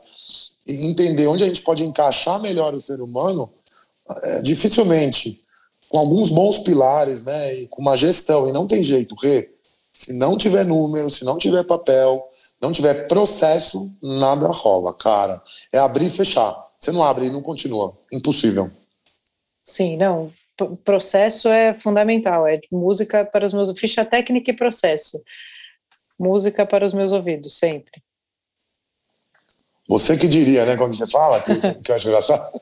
[0.65, 3.51] e entender onde a gente pode encaixar melhor o ser humano,
[4.09, 5.43] é, dificilmente,
[5.89, 9.50] com alguns bons pilares, né, e com uma gestão, e não tem jeito, Rê,
[9.93, 12.23] se não tiver número, se não tiver papel,
[12.61, 15.41] não tiver processo, nada rola, cara.
[15.71, 16.55] É abrir e fechar.
[16.77, 17.95] Você não abre e não continua.
[18.11, 18.71] Impossível.
[19.63, 20.31] Sim, não.
[20.83, 22.47] Processo é fundamental.
[22.47, 23.69] É música para os meus.
[23.79, 25.21] Ficha técnica e processo.
[26.17, 28.01] Música para os meus ouvidos, sempre.
[29.89, 32.49] Você que diria, né, quando você fala, que, que eu acho engraçado.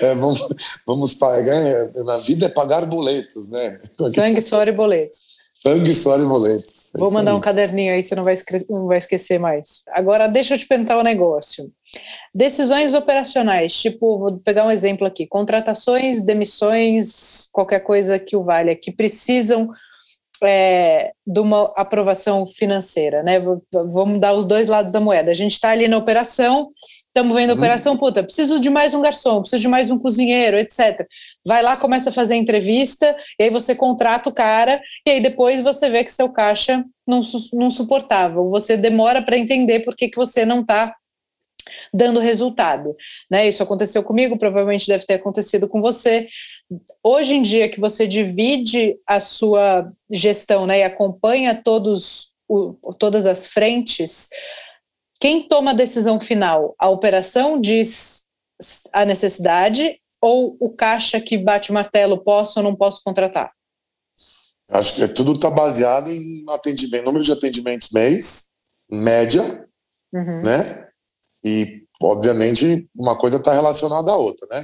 [0.00, 0.46] É, vamos,
[0.86, 1.90] vamos pagar.
[2.04, 3.80] Na vida é pagar boletos, né?
[4.14, 5.33] Sangue, suor e boletos.
[5.66, 6.90] Sangue, suor e boletos.
[6.94, 8.34] É Vou mandar um caderninho aí, você não vai,
[8.68, 9.82] não vai esquecer mais.
[9.88, 11.72] Agora, deixa eu te perguntar um negócio.
[12.34, 18.76] Decisões operacionais, tipo, vou pegar um exemplo aqui: contratações, demissões, qualquer coisa que o valha,
[18.76, 19.70] que precisam
[20.42, 23.40] é, de uma aprovação financeira, né?
[23.72, 25.30] Vamos dar os dois lados da moeda.
[25.30, 26.68] A gente está ali na operação,
[27.14, 27.58] estamos vendo a uhum.
[27.60, 31.06] operação, puta, preciso de mais um garçom, preciso de mais um cozinheiro, etc.
[31.46, 35.20] Vai lá, começa a fazer a entrevista, e aí você contrata o cara, e aí
[35.20, 37.20] depois você vê que seu caixa não,
[37.52, 40.92] não suportava, você demora para entender por que, que você não está
[41.94, 42.94] dando resultado,
[43.30, 43.48] né?
[43.48, 46.26] Isso aconteceu comigo, provavelmente deve ter acontecido com você.
[47.02, 53.24] Hoje em dia que você divide a sua gestão, né, e acompanha todos o, todas
[53.24, 54.28] as frentes,
[55.24, 56.74] quem toma a decisão final?
[56.78, 58.28] A operação diz
[58.92, 63.50] a necessidade ou o caixa que bate o martelo, posso ou não posso contratar?
[64.70, 68.50] Acho que tudo está baseado em atendimento, número de atendimentos mês,
[68.92, 69.66] média,
[70.12, 70.42] uhum.
[70.44, 70.88] né?
[71.42, 74.62] E, obviamente, uma coisa está relacionada à outra, né?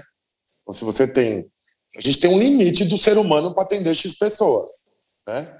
[0.61, 1.51] Então, se você tem.
[1.97, 4.91] A gente tem um limite do ser humano para atender X pessoas,
[5.27, 5.59] né?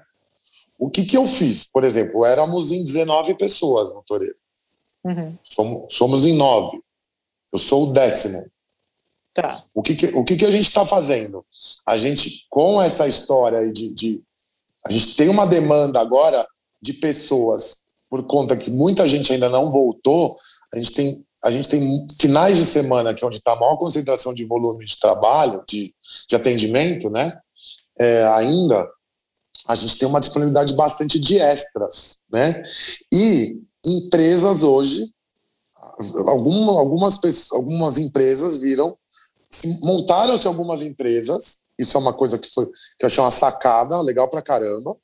[0.77, 1.65] O que, que eu fiz?
[1.65, 4.35] Por exemplo, éramos em 19 pessoas no Toreiro.
[5.03, 5.37] Uhum.
[5.43, 6.81] Somos, somos em nove.
[7.51, 8.45] Eu sou o décimo.
[9.33, 9.63] Tá.
[9.73, 11.45] O, que, que o que, que a gente está fazendo?
[11.85, 14.23] A gente, com essa história de, de.
[14.85, 16.45] A gente tem uma demanda agora
[16.81, 20.35] de pessoas, por conta que muita gente ainda não voltou,
[20.73, 23.77] a gente tem, a gente tem finais de semana, que é onde está a maior
[23.77, 25.93] concentração de volume de trabalho, de,
[26.27, 27.31] de atendimento, né?
[27.97, 28.89] É, ainda,
[29.67, 32.63] a gente tem uma disponibilidade bastante de extras, né?
[33.13, 35.03] E empresas hoje,
[36.25, 38.97] algumas, algumas, pessoas, algumas empresas viram,
[39.83, 44.27] montaram-se algumas empresas, isso é uma coisa que, foi, que eu achei uma sacada, legal
[44.29, 44.95] pra caramba,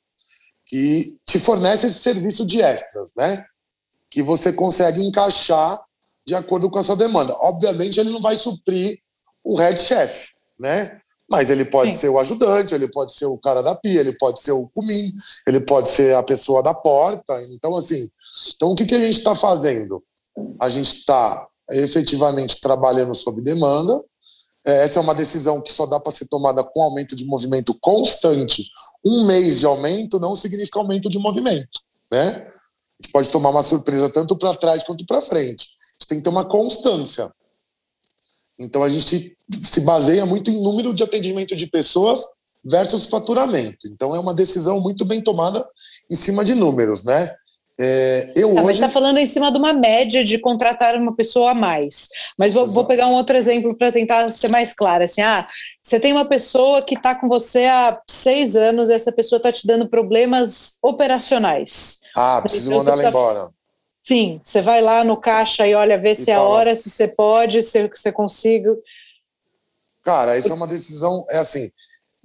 [0.64, 3.44] que te fornece esse serviço de extras, né?
[4.10, 5.80] que você consegue encaixar
[6.26, 7.36] de acordo com a sua demanda.
[7.40, 8.98] Obviamente, ele não vai suprir
[9.44, 11.00] o head chef, né?
[11.30, 11.98] Mas ele pode Sim.
[11.98, 15.12] ser o ajudante, ele pode ser o cara da pia, ele pode ser o cumim,
[15.46, 17.40] ele pode ser a pessoa da porta.
[17.50, 18.08] Então, assim,
[18.54, 20.02] então o que, que a gente está fazendo?
[20.60, 24.02] A gente está efetivamente trabalhando sob demanda.
[24.64, 27.74] É, essa é uma decisão que só dá para ser tomada com aumento de movimento
[27.80, 28.64] constante.
[29.04, 31.80] Um mês de aumento não significa aumento de movimento,
[32.12, 32.28] né?
[32.28, 35.62] A gente pode tomar uma surpresa tanto para trás quanto para frente.
[35.62, 37.32] A gente tem que ter uma constância.
[38.58, 42.24] Então a gente se baseia muito em número de atendimento de pessoas
[42.64, 43.86] versus faturamento.
[43.86, 45.66] Então é uma decisão muito bem tomada
[46.10, 47.34] em cima de números, né?
[47.80, 48.64] É, eu tá, hoje...
[48.64, 52.08] Mas está falando em cima de uma média de contratar uma pessoa a mais.
[52.38, 55.04] Mas vou, vou pegar um outro exemplo para tentar ser mais claro.
[55.04, 55.46] Assim, ah,
[55.82, 59.52] você tem uma pessoa que está com você há seis anos e essa pessoa está
[59.52, 62.00] te dando problemas operacionais.
[62.16, 63.50] Ah, preciso mandar ela embora.
[64.02, 66.90] Sim, você vai lá no caixa e olha, vê e se é a hora, se
[66.90, 68.74] você pode, se você consiga.
[70.02, 71.70] Cara, isso é uma decisão, é assim,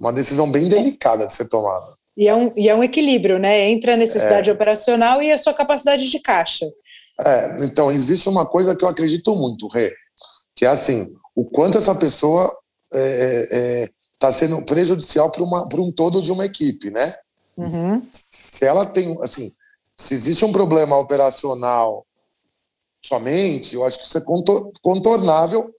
[0.00, 1.84] uma decisão bem delicada de ser tomada.
[2.16, 3.68] E é um, e é um equilíbrio, né?
[3.70, 4.52] Entre a necessidade é.
[4.52, 6.66] operacional e a sua capacidade de caixa.
[7.20, 9.92] É, então, existe uma coisa que eu acredito muito, Rê,
[10.54, 12.44] que é assim, o quanto essa pessoa
[12.92, 17.14] está é, é, tá sendo prejudicial para um todo de uma equipe, né?
[17.56, 18.04] Uhum.
[18.10, 19.52] Se ela tem, assim,
[19.96, 22.04] se existe um problema operacional
[23.04, 24.24] somente, eu acho que isso é
[24.82, 25.72] contornável.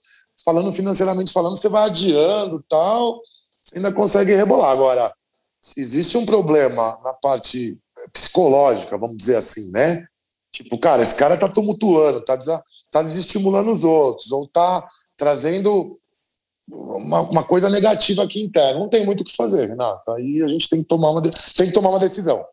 [0.44, 3.20] Falando financeiramente falando, você vai adiando tal,
[3.60, 4.70] você ainda consegue rebolar.
[4.70, 5.12] Agora,
[5.60, 7.78] se existe um problema na parte
[8.12, 10.06] psicológica, vamos dizer assim, né?
[10.52, 12.38] Tipo, cara, esse cara tá tumultuando, tá,
[12.90, 15.94] tá desestimulando os outros, ou tá trazendo
[16.70, 18.80] uma, uma, coisa negativa aqui interna.
[18.80, 20.10] Não tem muito o que fazer, Renato.
[20.12, 22.44] Aí a gente tem que tomar uma, tem que tomar uma decisão.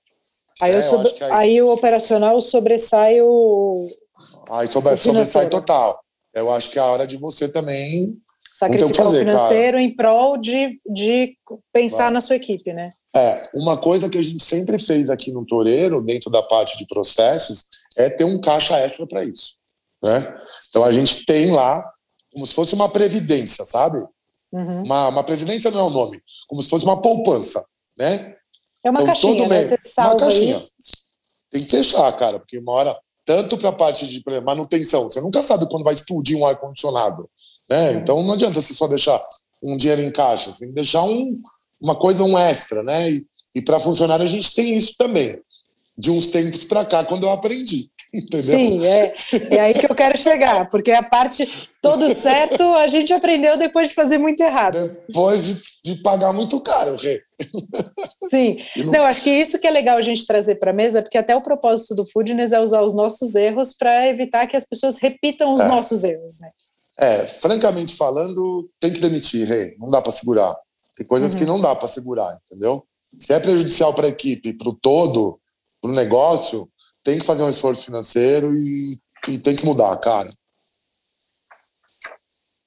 [0.62, 1.32] Aí, é, sobre, aí...
[1.32, 1.62] aí...
[1.62, 3.88] o operacional sobressai o.
[4.52, 6.00] Aí sobre, o sobressai total.
[6.34, 8.18] Eu acho que é a hora de você também.
[8.65, 9.82] Sacrificar fazer, o financeiro cara.
[9.82, 11.38] em prol de, de
[11.71, 12.12] pensar Vai.
[12.12, 12.93] na sua equipe, né?
[13.15, 16.88] É, uma coisa que a gente sempre fez aqui no Toreiro, dentro da parte de
[16.88, 19.56] processos, é ter um caixa extra para isso.
[20.04, 20.41] Né?
[20.67, 21.84] Então a gente tem lá
[22.34, 23.99] como se fosse uma previdência, sabe?
[24.52, 24.84] Uhum.
[24.84, 27.63] Uma, uma previdência não é o nome, como se fosse uma poupança,
[27.97, 28.36] né?
[28.84, 29.63] É uma então, caixinha, né?
[29.63, 30.58] Você salva uma caixinha.
[30.58, 30.73] Isso.
[31.52, 35.41] Tem que fechar, cara, porque uma hora, tanto para a parte de manutenção, você nunca
[35.41, 37.30] sabe quando vai explodir um ar-condicionado,
[37.69, 37.93] né?
[37.93, 39.21] Então não adianta você só deixar
[39.63, 41.38] um dinheiro em caixa, você tem que deixar um,
[41.82, 43.12] uma coisa, um extra, né?
[43.12, 45.39] E, e para funcionário a gente tem isso também.
[45.95, 47.88] De uns tempos para cá, quando eu aprendi.
[48.13, 48.58] Entendeu?
[48.58, 49.13] Sim, é,
[49.56, 51.47] é aí que eu quero chegar, porque a parte
[51.82, 54.78] todo certo a gente aprendeu depois de fazer muito errado.
[55.08, 57.23] Depois de, de pagar muito caro, Rê.
[58.30, 58.91] Sim, não...
[58.91, 59.04] não...
[59.06, 61.41] acho que isso que é legal a gente trazer para a mesa, porque até o
[61.41, 65.62] propósito do Foodness é usar os nossos erros para evitar que as pessoas repitam os
[65.62, 65.67] é.
[65.67, 66.52] nossos erros, né?
[66.97, 70.56] É, francamente falando, tem que demitir, Rê, não dá para segurar.
[70.95, 71.39] Tem coisas uhum.
[71.39, 72.86] que não dá para segurar, entendeu?
[73.19, 75.39] Se é prejudicial para a equipe, para o todo,
[75.82, 76.69] para o negócio,
[77.03, 80.29] tem que fazer um esforço financeiro e, e tem que mudar, cara.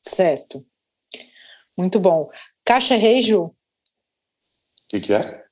[0.03, 0.65] Certo.
[1.77, 2.31] Muito bom.
[2.65, 3.45] Caixa é rei, Ju?
[3.45, 3.55] O
[4.89, 5.45] que, que é?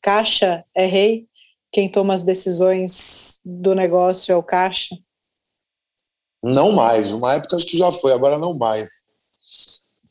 [0.00, 1.28] Caixa é rei?
[1.72, 4.96] Quem toma as decisões do negócio é o caixa?
[6.44, 7.12] Não mais.
[7.12, 9.04] Uma época acho que já foi, agora não mais.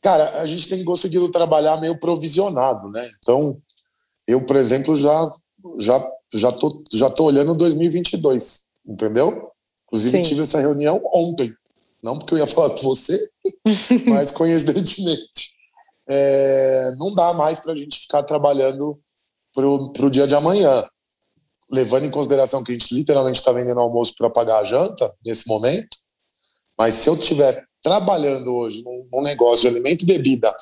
[0.02, 3.08] Cara, a gente tem conseguido trabalhar meio provisionado, né?
[3.18, 3.56] Então,
[4.26, 5.30] eu, por exemplo, já
[5.78, 9.50] já já tô, já tô olhando 2022, entendeu?
[9.86, 10.22] Inclusive, Sim.
[10.22, 11.54] tive essa reunião ontem.
[12.02, 13.18] Não porque eu ia falar com você,
[14.06, 15.54] mas coincidentemente.
[16.06, 19.00] É, não dá mais para a gente ficar trabalhando
[19.54, 20.84] para o dia de amanhã.
[21.70, 25.48] Levando em consideração que a gente literalmente está vendendo almoço para pagar a janta nesse
[25.48, 25.96] momento.
[26.78, 30.54] Mas se eu estiver trabalhando hoje num, negócio de alimento e bebida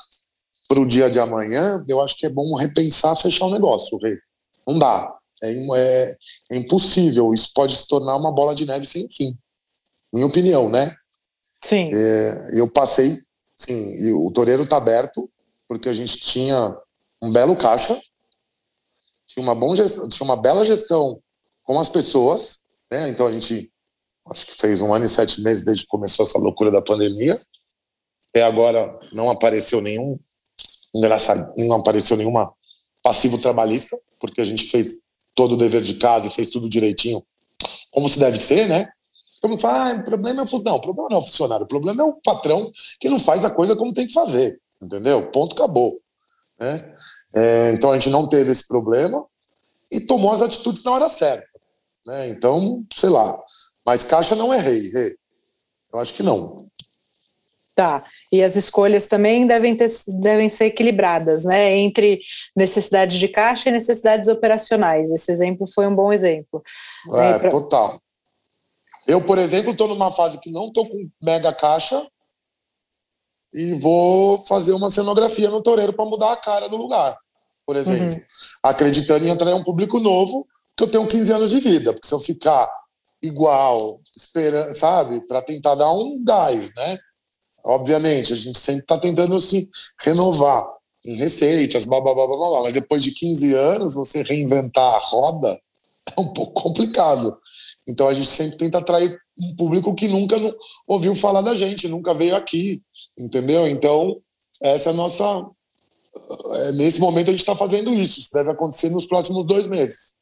[0.69, 4.17] para o dia de amanhã, eu acho que é bom repensar, fechar o negócio, Rei.
[4.67, 5.15] Não dá.
[5.43, 6.17] É, é,
[6.51, 7.33] é, impossível.
[7.33, 9.37] Isso pode se tornar uma bola de neve sem fim.
[10.13, 10.95] Minha opinião, né?
[11.65, 11.91] Sim.
[11.93, 13.19] É, eu passei,
[13.57, 15.31] sim, o Toreiro está aberto,
[15.67, 16.77] porque a gente tinha
[17.23, 17.99] um belo caixa,
[19.27, 21.21] tinha uma, bom gestão, tinha uma bela gestão
[21.63, 23.09] com as pessoas, né?
[23.09, 23.72] Então a gente
[24.27, 27.41] acho que fez um ano e sete meses desde que começou essa loucura da pandemia.
[28.31, 30.19] Até agora não apareceu nenhum
[30.95, 32.53] não apareceu nenhuma
[33.03, 34.99] passivo trabalhista, porque a gente fez
[35.35, 37.25] todo o dever de casa e fez tudo direitinho,
[37.91, 38.87] como se deve ser, né?
[39.41, 40.71] Todo mundo fala, ah, o problema é o funcionário.
[40.71, 43.45] Não, o problema não é o funcionário, o problema é o patrão que não faz
[43.45, 45.31] a coisa como tem que fazer, entendeu?
[45.31, 45.99] Ponto, acabou.
[46.61, 46.95] Né?
[47.35, 49.25] É, então a gente não teve esse problema
[49.91, 51.49] e tomou as atitudes na hora certa.
[52.07, 52.29] Né?
[52.29, 53.37] Então, sei lá.
[53.85, 55.17] Mas Caixa não é rei, rei.
[55.93, 56.63] Eu acho que não.
[57.75, 58.03] Tá.
[58.31, 59.91] E as escolhas também devem, ter,
[60.21, 61.75] devem ser equilibradas, né?
[61.79, 62.21] Entre
[62.55, 65.11] necessidades de caixa e necessidades operacionais.
[65.11, 66.63] Esse exemplo foi um bom exemplo.
[67.15, 67.49] É, pra...
[67.49, 68.01] total.
[69.07, 72.07] Eu, por exemplo, estou numa fase que não estou com mega caixa
[73.53, 77.17] e vou fazer uma cenografia no Toureiro para mudar a cara do lugar,
[77.67, 78.17] por exemplo.
[78.17, 78.23] Uhum.
[78.63, 81.93] Acreditando em atrair um público novo, que eu tenho 15 anos de vida.
[81.93, 82.71] Porque se eu ficar
[83.23, 86.99] igual, esperando, sabe, para tentar dar um gás, né?
[87.65, 89.69] Obviamente, a gente sempre está tentando se
[90.01, 90.67] renovar
[91.05, 94.99] em receitas, blá, blá, blá, blá, blá, mas depois de 15 anos, você reinventar a
[94.99, 95.61] roda
[96.17, 97.37] é um pouco complicado.
[97.89, 100.37] Então a gente sempre tenta atrair um público que nunca
[100.87, 102.83] ouviu falar da gente, nunca veio aqui,
[103.19, 103.67] entendeu?
[103.67, 104.21] Então,
[104.61, 105.47] essa é a nossa.
[106.55, 108.21] É, nesse momento a gente está fazendo isso.
[108.21, 110.15] Isso deve acontecer nos próximos dois meses.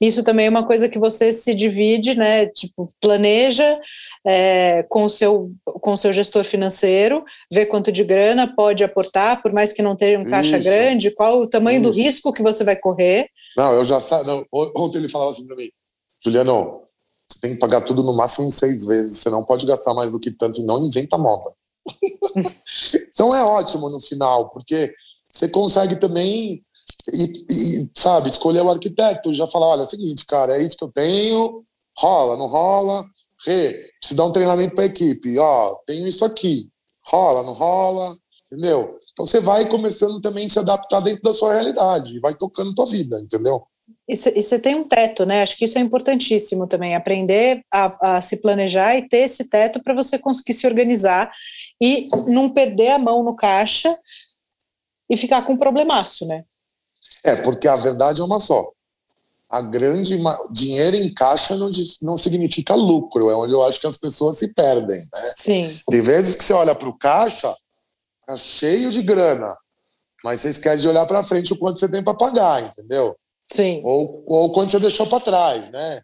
[0.00, 2.46] Isso também é uma coisa que você se divide, né?
[2.46, 3.78] Tipo, planeja
[4.26, 9.42] é, com o seu com o seu gestor financeiro, vê quanto de grana pode aportar,
[9.42, 10.68] por mais que não tenha um caixa Isso.
[10.68, 11.90] grande, qual o tamanho Isso.
[11.90, 13.28] do risco que você vai correr.
[13.56, 15.70] Não, eu já não, ontem ele falava assim para mim,
[16.22, 16.82] Juliano,
[17.24, 20.12] você tem que pagar tudo no máximo em seis vezes, você não pode gastar mais
[20.12, 21.50] do que tanto e não inventa moda.
[23.12, 24.92] então é ótimo no final, porque
[25.28, 26.64] você consegue também
[27.12, 30.76] e, e, sabe, escolher o arquiteto, já falar, olha, é o seguinte, cara, é isso
[30.76, 31.64] que eu tenho,
[31.98, 33.04] rola, não rola,
[33.44, 36.68] Rê, preciso dar um treinamento para a equipe, ó, tenho isso aqui,
[37.04, 38.16] rola, não rola,
[38.50, 38.94] entendeu?
[39.12, 42.86] Então você vai começando também a se adaptar dentro da sua realidade, vai tocando tua
[42.86, 43.66] vida, entendeu?
[44.08, 45.42] E você tem um teto, né?
[45.42, 49.82] Acho que isso é importantíssimo também, aprender a, a se planejar e ter esse teto
[49.82, 51.30] para você conseguir se organizar
[51.82, 53.96] e não perder a mão no caixa
[55.10, 56.44] e ficar com um problemaço, né?
[57.24, 58.70] É, porque a verdade é uma só.
[59.48, 60.18] A grande
[60.50, 61.70] dinheiro em caixa não,
[62.02, 65.32] não significa lucro, é onde eu acho que as pessoas se perdem, né?
[65.36, 65.80] Sim.
[65.88, 67.54] De vezes que você olha para o caixa,
[68.26, 69.56] tá cheio de grana,
[70.24, 73.16] mas você esquece de olhar para frente o quanto você tem para pagar, entendeu?
[73.48, 73.80] Sim.
[73.84, 76.00] Ou, ou quando você deixou para trás, né?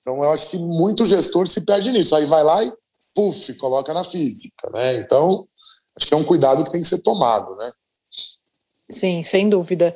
[0.00, 2.14] Então eu acho que muito gestor se perde nisso.
[2.16, 2.72] Aí vai lá e,
[3.14, 4.96] puf, coloca na física, né?
[4.96, 5.46] Então,
[5.94, 7.70] acho que é um cuidado que tem que ser tomado, né?
[8.90, 9.94] Sim, sem dúvida.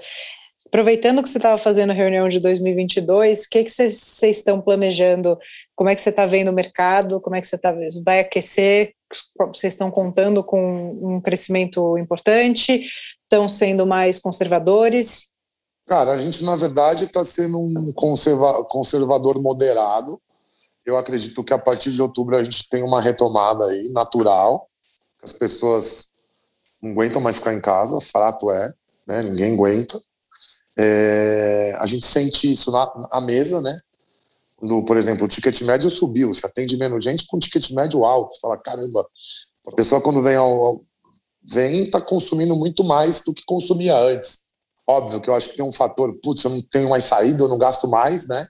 [0.73, 5.39] Aproveitando que você estava fazendo a reunião de 2022, o que, vocês estão planejando?
[5.77, 7.21] Como é que você está vendo o mercado?
[7.21, 8.95] Como é que você tá, vai aquecer?
[9.49, 12.85] Vocês estão contando com um crescimento importante?
[13.23, 15.33] Estão sendo mais conservadores?
[15.87, 20.19] Cara, a gente, na verdade, está sendo um conserva conservador moderado.
[20.87, 24.71] Eu acredito que a partir de outubro a gente tem uma retomada aí, natural.
[25.23, 26.15] As pessoas
[26.81, 28.73] não aguentam mais ficar em casa, fato é,
[29.07, 29.23] né?
[29.25, 30.01] ninguém aguenta.
[30.79, 33.79] É, a gente sente isso na, na mesa, né?
[34.61, 38.35] No, por exemplo, o ticket médio subiu, você atende menos gente com ticket médio alto.
[38.35, 39.07] Você fala, caramba,
[39.67, 40.85] a pessoa quando vem ao, ao
[41.45, 44.43] vem está consumindo muito mais do que consumia antes.
[44.87, 47.49] Óbvio que eu acho que tem um fator, putz, eu não tenho mais saída, eu
[47.49, 48.47] não gasto mais, né?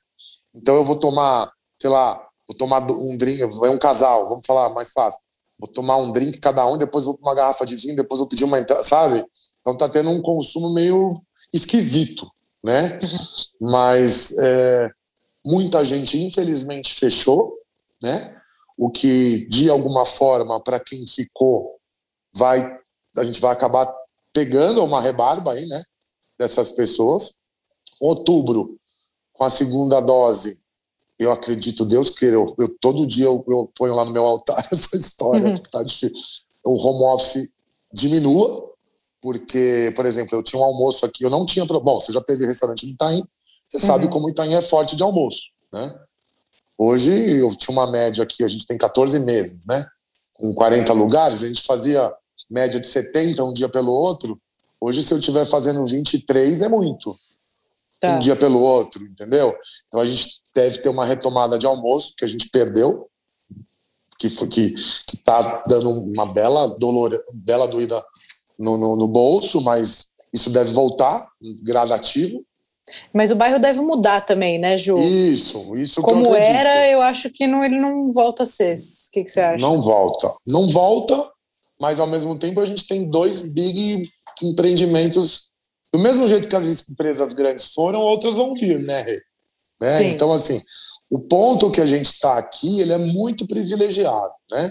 [0.55, 1.51] Então eu vou tomar,
[1.81, 2.15] sei lá,
[2.47, 5.21] vou tomar um drink, vai um casal, vamos falar mais fácil.
[5.59, 8.45] Vou tomar um drink cada um, depois vou uma garrafa de vinho, depois vou pedir
[8.45, 9.25] uma entrada, sabe?
[9.61, 11.15] Então tá tendo um consumo meio
[11.53, 12.31] esquisito,
[12.65, 13.01] né?
[13.61, 14.91] Mas é,
[15.45, 17.59] muita gente, infelizmente, fechou,
[18.03, 18.41] né?
[18.77, 21.79] O que, de alguma forma, para quem ficou,
[22.35, 22.81] vai
[23.19, 23.93] a gente vai acabar
[24.33, 25.83] pegando uma rebarba aí, né?
[26.43, 27.35] dessas pessoas.
[28.01, 28.77] Outubro,
[29.33, 30.61] com a segunda dose,
[31.19, 34.67] eu acredito, Deus queira, eu, eu todo dia eu, eu, ponho lá no meu altar
[34.73, 35.55] essa história, uhum.
[35.55, 36.13] tá difícil.
[36.65, 37.53] O home office
[37.93, 38.72] diminua,
[39.23, 41.65] porque, por exemplo, eu tinha um almoço aqui, eu não tinha.
[41.65, 43.23] Bom, você já teve restaurante em Itaim,
[43.69, 43.87] você uhum.
[43.87, 45.43] sabe como Itaim é forte de almoço,
[45.73, 45.95] né?
[46.77, 49.87] Hoje eu tinha uma média aqui, a gente tem 14 meses, né?
[50.35, 52.13] Com 40 lugares, a gente fazia
[52.51, 54.41] média de 70 um dia pelo outro.
[54.81, 57.17] Hoje, se eu estiver fazendo 23, é muito.
[58.01, 58.17] Tá.
[58.17, 59.57] Um dia pelo outro, entendeu?
[59.87, 63.09] Então a gente deve ter uma retomada de almoço que a gente perdeu,
[64.19, 68.05] que foi que está dando uma bela dolor, bela doída
[68.59, 71.27] no, no, no, bolso, mas isso deve voltar
[71.63, 72.45] gradativo.
[73.13, 74.97] Mas o bairro deve mudar também, né, Ju?
[74.99, 76.03] Isso, isso.
[76.03, 78.75] Como eu era, eu acho que não, ele não volta a ser.
[78.75, 79.63] O que, que você acha?
[79.63, 81.31] Não volta, não volta,
[81.81, 84.03] mas ao mesmo tempo a gente tem dois big
[84.43, 85.51] empreendimentos,
[85.93, 89.05] do mesmo jeito que as empresas grandes foram, outras vão vir, né?
[89.81, 90.05] né?
[90.05, 90.61] Então, assim,
[91.11, 94.71] o ponto que a gente está aqui, ele é muito privilegiado, né?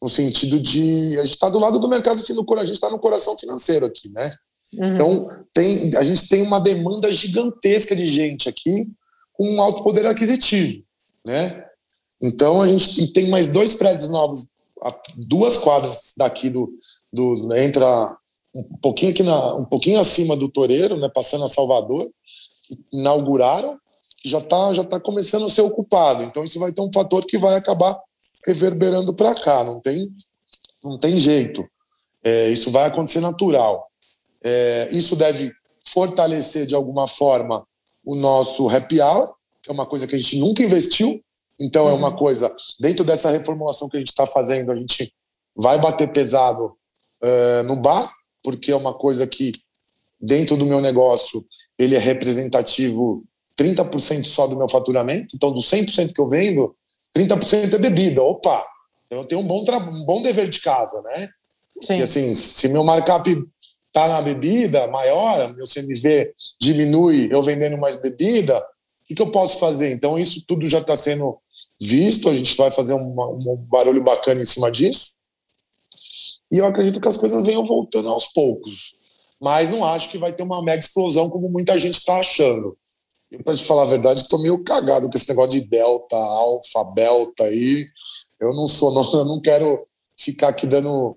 [0.00, 2.98] No sentido de a gente está do lado do mercado financeiro, a gente está no
[2.98, 4.30] coração financeiro aqui, né?
[4.74, 4.94] Uhum.
[4.94, 8.86] Então, tem, a gente tem uma demanda gigantesca de gente aqui
[9.32, 10.84] com um alto poder aquisitivo,
[11.24, 11.64] né?
[12.22, 14.46] Então, a gente e tem mais dois prédios novos,
[15.16, 16.70] duas quadras daqui do,
[17.12, 18.16] do entra
[18.54, 22.08] um pouquinho aqui na, um pouquinho acima do Toreiro, né, passando a Salvador,
[22.92, 23.78] inauguraram,
[24.24, 26.24] já está já tá começando a ser ocupado.
[26.24, 27.96] Então isso vai ter um fator que vai acabar
[28.46, 30.10] reverberando para cá, não tem
[30.82, 31.64] não tem jeito.
[32.22, 33.86] É, isso vai acontecer natural.
[34.42, 35.52] É, isso deve
[35.84, 37.66] fortalecer de alguma forma
[38.04, 41.22] o nosso happy hour, que é uma coisa que a gente nunca investiu.
[41.60, 41.90] Então uhum.
[41.90, 42.16] é uma uhum.
[42.16, 45.12] coisa dentro dessa reformulação que a gente está fazendo, a gente
[45.54, 46.76] vai bater pesado
[47.22, 48.10] uh, no bar,
[48.42, 49.52] porque é uma coisa que,
[50.20, 51.44] dentro do meu negócio,
[51.76, 53.24] ele é representativo
[53.58, 55.34] 30% só do meu faturamento.
[55.34, 56.76] Então, do 100% que eu vendo,
[57.16, 58.22] 30% é bebida.
[58.22, 58.64] Opa!
[59.10, 61.28] Eu tenho um bom, um bom dever de casa, né?
[61.82, 61.98] Sim.
[61.98, 63.42] E assim, se meu markup
[63.92, 68.62] tá na bebida maior, meu CMV diminui eu vendendo mais bebida,
[69.08, 69.90] que, que eu posso fazer?
[69.90, 71.38] Então, isso tudo já está sendo
[71.80, 73.14] visto, a gente vai fazer um
[73.66, 75.12] barulho bacana em cima disso.
[76.52, 78.96] E eu acredito que as coisas venham voltando aos poucos.
[79.40, 82.76] Mas não acho que vai ter uma mega explosão como muita gente está achando.
[83.30, 86.84] Eu, para te falar a verdade, estou meio cagado com esse negócio de delta, alfa,
[86.84, 87.86] belta aí.
[88.40, 89.86] Eu não sou, não, eu não quero
[90.18, 91.16] ficar aqui dando.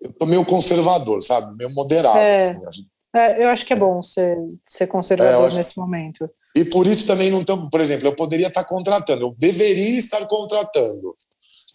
[0.00, 1.56] Eu tô meio conservador, sabe?
[1.56, 2.18] Meio moderado.
[2.18, 2.86] É, assim.
[3.14, 3.80] é, eu acho que é, é.
[3.80, 4.36] bom ser,
[4.66, 5.56] ser conservador é, acho...
[5.56, 6.28] nesse momento.
[6.54, 10.26] E por isso também não estamos, por exemplo, eu poderia estar contratando, eu deveria estar
[10.26, 11.14] contratando,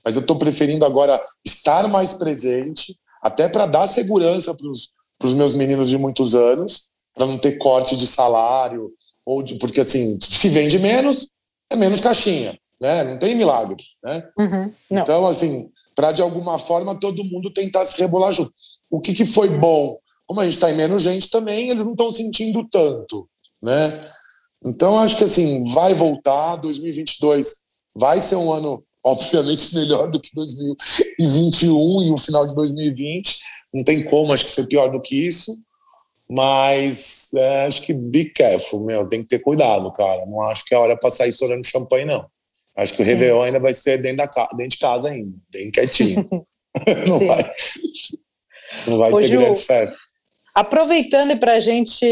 [0.03, 5.55] mas eu estou preferindo agora estar mais presente, até para dar segurança para os meus
[5.55, 8.91] meninos de muitos anos, para não ter corte de salário,
[9.26, 11.30] ou de, porque assim, se vende menos,
[11.71, 13.03] é menos caixinha, né?
[13.05, 14.30] Não tem milagre, né?
[14.38, 18.53] Uhum, então, assim, para de alguma forma todo mundo tentar se rebolar junto.
[18.89, 19.97] O que, que foi bom?
[20.28, 23.28] Como a gente está em menos gente também, eles não estão sentindo tanto,
[23.63, 24.07] né?
[24.63, 26.57] Então, acho que assim, vai voltar.
[26.57, 27.63] 2022
[27.95, 33.39] vai ser um ano, obviamente, melhor do que 2021 e o final de 2020.
[33.73, 35.55] Não tem como, acho que ser pior do que isso.
[36.30, 40.26] Mas é, acho que be careful, meu, tem que ter cuidado, cara.
[40.26, 42.26] Não acho que é hora para sair estourando champanhe, não.
[42.76, 43.05] Acho que o.
[43.05, 46.26] Réveillon ainda vai ser dentro, da, dentro de casa ainda, bem quietinho.
[47.07, 47.28] não Sim.
[47.28, 47.53] vai,
[48.88, 49.97] não vai Ô, ter Ju, grandes festas.
[50.53, 52.05] Aproveitando e para a gente,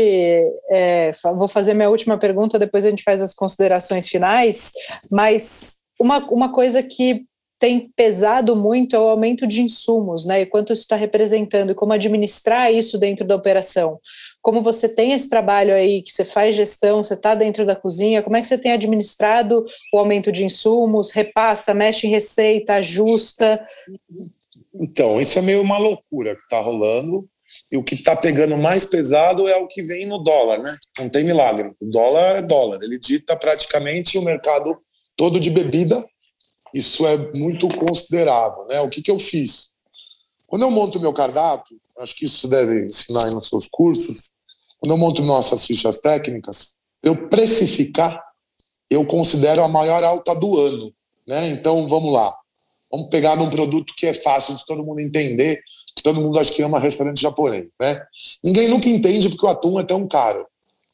[0.70, 4.72] é, vou fazer minha última pergunta, depois a gente faz as considerações finais,
[5.10, 7.26] mas uma, uma coisa que
[7.64, 10.42] tem pesado muito é o aumento de insumos, né?
[10.42, 14.02] E quanto isso está representando e como administrar isso dentro da operação.
[14.42, 18.22] Como você tem esse trabalho aí, que você faz gestão, você está dentro da cozinha,
[18.22, 23.66] como é que você tem administrado o aumento de insumos, repassa, mexe em receita, ajusta?
[24.76, 27.26] Então, isso é meio uma loucura que está rolando.
[27.72, 30.76] E o que está pegando mais pesado é o que vem no dólar, né?
[31.00, 31.72] Não tem milagre.
[31.80, 32.80] O dólar é dólar.
[32.84, 34.78] Ele dita praticamente o mercado
[35.16, 36.04] todo de bebida.
[36.74, 38.82] Isso é muito considerável, né?
[38.82, 39.74] O que, que eu fiz?
[40.48, 44.32] Quando eu monto meu cardápio, acho que isso deve ensinar nos seus cursos,
[44.80, 48.22] quando eu monto nossas fichas técnicas, eu precificar,
[48.90, 50.94] eu considero a maior alta do ano,
[51.28, 51.50] né?
[51.50, 52.36] Então, vamos lá.
[52.92, 55.60] Vamos pegar num produto que é fácil de todo mundo entender,
[55.96, 58.00] que todo mundo acha que ama restaurante japonês, né?
[58.44, 60.46] Ninguém nunca entende porque o atum é tão caro.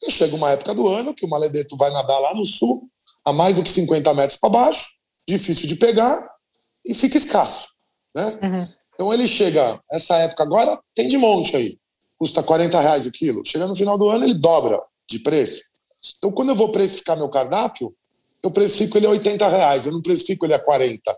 [0.02, 2.88] E chega uma época do ano que o maledeto vai nadar lá no sul,
[3.24, 4.86] a mais do que 50 metros para baixo,
[5.30, 6.28] difícil de pegar
[6.84, 7.68] e fica escasso,
[8.14, 8.38] né?
[8.42, 8.68] Uhum.
[8.94, 11.78] Então ele chega, essa época agora tem de monte aí,
[12.18, 13.42] custa 40 reais o quilo.
[13.46, 15.62] Chega no final do ano ele dobra de preço.
[16.18, 17.94] Então quando eu vou precificar meu cardápio,
[18.42, 21.16] eu precifico ele a 80 reais, eu não precifico ele a 40.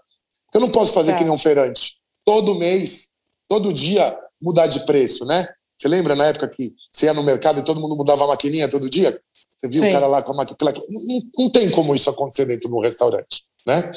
[0.54, 1.14] Eu não posso fazer é.
[1.16, 1.96] que nem um feirante.
[2.24, 3.12] Todo mês
[3.52, 5.46] todo dia mudar de preço, né?
[5.76, 8.66] Você lembra na época que você ia no mercado e todo mundo mudava a maquininha
[8.66, 9.20] todo dia?
[9.56, 9.90] Você viu Sim.
[9.90, 10.72] o cara lá com a maquininha?
[10.88, 13.92] Não, não tem como isso acontecer dentro de um restaurante, né?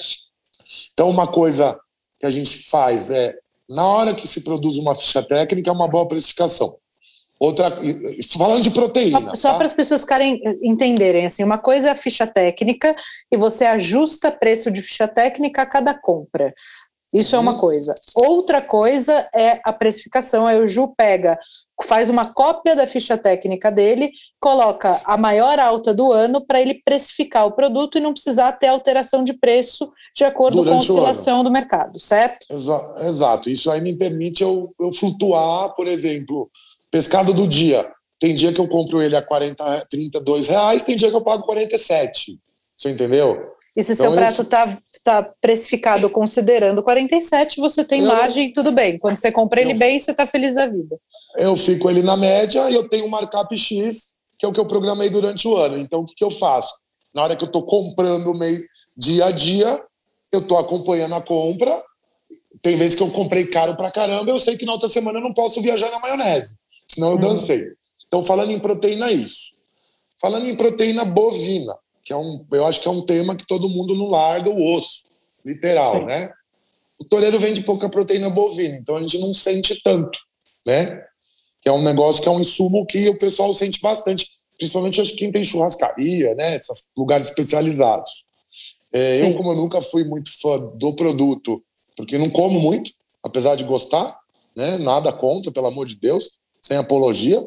[0.93, 1.79] Então, uma coisa
[2.19, 3.35] que a gente faz é,
[3.69, 6.77] na hora que se produz uma ficha técnica, é uma boa precificação.
[7.37, 7.69] Outra,
[8.37, 9.19] falando de proteína.
[9.19, 9.57] Só, só tá?
[9.57, 12.95] para as pessoas ficarem, entenderem, assim, uma coisa é a ficha técnica
[13.29, 16.53] e você ajusta preço de ficha técnica a cada compra.
[17.13, 17.59] Isso é uma uhum.
[17.59, 17.95] coisa.
[18.13, 20.45] Outra coisa é a precificação.
[20.45, 21.39] Aí o Ju pega,
[21.83, 26.81] faz uma cópia da ficha técnica dele, coloca a maior alta do ano para ele
[26.83, 30.95] precificar o produto e não precisar ter alteração de preço de acordo Durante com a
[30.95, 32.45] oscilação do mercado, certo?
[32.49, 33.49] Exa exato.
[33.49, 36.49] Isso aí me permite eu, eu flutuar, por exemplo,
[36.91, 37.89] pescado do dia.
[38.19, 41.43] Tem dia que eu compro ele a 40, 32 reais, tem dia que eu pago
[41.43, 42.39] 47.
[42.77, 43.55] Você entendeu?
[43.75, 48.71] E se então, seu prato está tá precificado considerando 47, você tem eu, margem, tudo
[48.71, 48.97] bem.
[48.97, 50.99] Quando você compra ele eu, bem, você está feliz da vida.
[51.37, 54.59] Eu fico ele na média e eu tenho um markup X, que é o que
[54.59, 55.77] eu programei durante o ano.
[55.77, 56.73] Então, o que, que eu faço?
[57.13, 58.59] Na hora que eu estou comprando meio
[58.97, 59.79] dia a dia,
[60.33, 61.71] eu estou acompanhando a compra.
[62.63, 65.23] Tem vezes que eu comprei caro pra caramba, eu sei que na outra semana eu
[65.23, 66.57] não posso viajar na maionese,
[66.89, 67.21] senão eu uhum.
[67.21, 67.63] dancei.
[68.07, 69.53] Então, falando em proteína, é isso.
[70.19, 73.67] Falando em proteína bovina, que é um, eu acho que é um tema que todo
[73.67, 75.05] mundo não larga o osso,
[75.43, 76.05] literal, Sim.
[76.05, 76.31] né?
[77.01, 80.17] O toureiro vende pouca proteína bovina, então a gente não sente tanto,
[80.65, 81.03] né?
[81.59, 85.11] Que é um negócio que é um insumo que o pessoal sente bastante, principalmente acho
[85.11, 86.55] que quem tem churrascaria, né?
[86.55, 88.23] Esses lugares especializados.
[88.93, 91.61] É, eu, como eu nunca fui muito fã do produto,
[91.97, 92.91] porque não como muito,
[93.23, 94.17] apesar de gostar,
[94.55, 94.77] né?
[94.77, 97.43] Nada contra, pelo amor de Deus, sem apologia.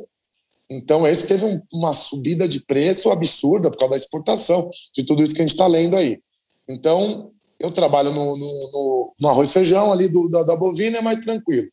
[0.71, 5.23] Então, esse teve um, uma subida de preço absurda por causa da exportação, de tudo
[5.23, 6.21] isso que a gente está lendo aí.
[6.69, 11.03] Então, eu trabalho no, no, no, arroz e feijão ali do, da, da bovina, é
[11.03, 11.69] mais tranquilo.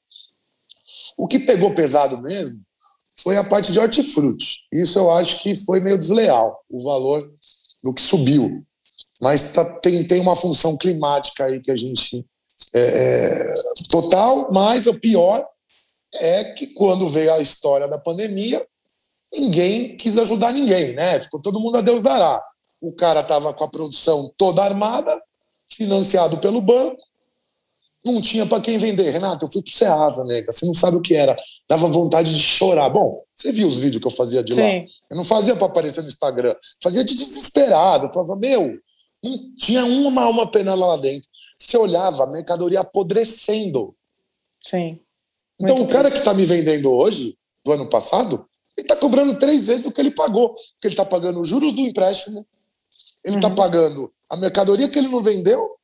[1.17, 2.59] O que pegou pesado mesmo
[3.17, 4.61] foi a parte de hortifruti.
[4.71, 7.29] Isso eu acho que foi meio desleal, o valor
[7.83, 8.65] do que subiu.
[9.21, 12.25] Mas tá, tem, tem uma função climática aí que a gente.
[12.73, 13.53] É, é,
[13.89, 15.45] total, mas o pior
[16.13, 18.65] é que quando veio a história da pandemia,
[19.33, 21.19] ninguém quis ajudar ninguém, né?
[21.19, 22.43] Ficou todo mundo a Deus dará.
[22.81, 25.21] O cara estava com a produção toda armada,
[25.67, 27.01] financiado pelo banco,
[28.05, 29.09] não tinha para quem vender.
[29.09, 30.51] Renato, eu fui pro Ceasa, nega.
[30.51, 31.35] Você não sabe o que era.
[31.67, 32.87] Dava vontade de chorar.
[32.89, 34.61] Bom, você viu os vídeos que eu fazia de Sim.
[34.61, 34.85] lá?
[35.09, 36.55] Eu não fazia para aparecer no Instagram.
[36.83, 38.05] Fazia de desesperado.
[38.05, 38.77] Eu falava, meu,
[39.23, 41.27] não tinha uma alma penal lá dentro.
[41.57, 43.95] Você olhava a mercadoria apodrecendo.
[44.61, 44.99] Sim.
[45.59, 48.45] Então, Muito o cara que está me vendendo hoje, do ano passado,
[48.77, 50.49] ele está cobrando três vezes o que ele pagou.
[50.49, 52.45] Porque ele está pagando os juros do empréstimo,
[53.23, 53.55] ele está uhum.
[53.55, 55.75] pagando a mercadoria que ele não vendeu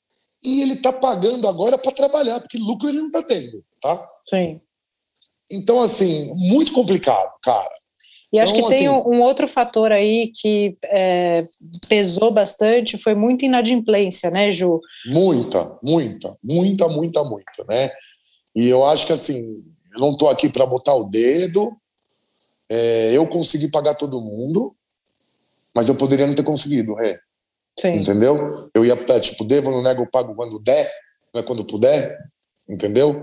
[0.44, 4.08] e ele está pagando agora para trabalhar, porque lucro ele não está tendo, tá?
[4.28, 4.60] Sim.
[5.52, 7.70] Então, assim, muito complicado, cara.
[8.34, 11.44] E acho então, que tem assim, um outro fator aí que é,
[11.90, 14.80] pesou bastante, foi muita inadimplência, né, Ju?
[15.08, 17.90] Muita, muita, muita, muita, muita, né?
[18.56, 19.62] E eu acho que, assim,
[19.94, 21.76] eu não estou aqui para botar o dedo,
[22.74, 24.74] é, eu consegui pagar todo mundo,
[25.76, 27.20] mas eu poderia não ter conseguido, é.
[27.78, 27.96] Sim.
[27.96, 28.70] Entendeu?
[28.74, 30.90] Eu ia, tipo, devo, não nego, pago quando der,
[31.34, 32.18] não é quando puder,
[32.70, 33.22] entendeu?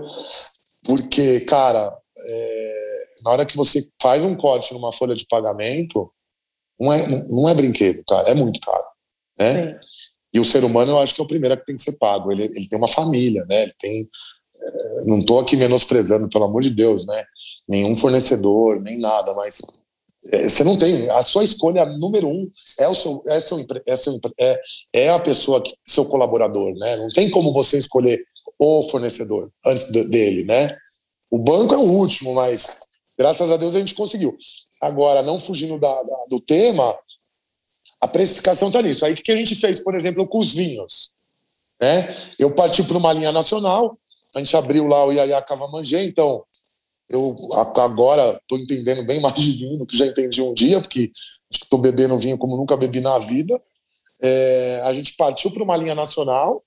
[0.83, 6.11] Porque, cara, é, na hora que você faz um corte numa folha de pagamento,
[6.79, 8.85] não é, não é brinquedo, cara, é muito caro,
[9.37, 9.73] né?
[9.73, 9.89] Sim.
[10.31, 12.31] E o ser humano, eu acho que é o primeiro que tem que ser pago.
[12.31, 13.63] Ele, ele tem uma família, né?
[13.63, 14.07] Ele tem.
[15.05, 17.23] Não estou aqui menosprezando, pelo amor de Deus, né?
[17.67, 19.61] Nenhum fornecedor, nem nada, mas
[20.31, 21.09] é, você não tem.
[21.09, 22.49] A sua escolha número um
[22.79, 24.61] é o seu, é, seu, é, seu, é,
[24.93, 26.97] é a pessoa, que, seu colaborador, né?
[26.97, 28.23] Não tem como você escolher
[28.57, 30.77] o fornecedor antes de, dele, né?
[31.31, 32.79] O banco é o último, mas
[33.17, 34.35] graças a Deus a gente conseguiu.
[34.81, 36.97] Agora, não fugindo da, da, do tema,
[38.01, 39.05] a precificação está nisso.
[39.05, 41.11] Aí o que a gente fez, por exemplo, com os vinhos?
[41.81, 42.13] Né?
[42.37, 43.97] Eu parti para uma linha nacional,
[44.35, 46.43] a gente abriu lá o Iaiá Cavamangê, então
[47.09, 47.35] eu
[47.75, 51.09] agora estou entendendo bem mais de vinho do que já entendi um dia, porque
[51.49, 53.59] estou bebendo vinho como nunca bebi na vida.
[54.21, 56.63] É, a gente partiu para uma linha nacional,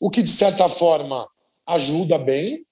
[0.00, 1.26] o que de certa forma
[1.66, 2.64] ajuda bem,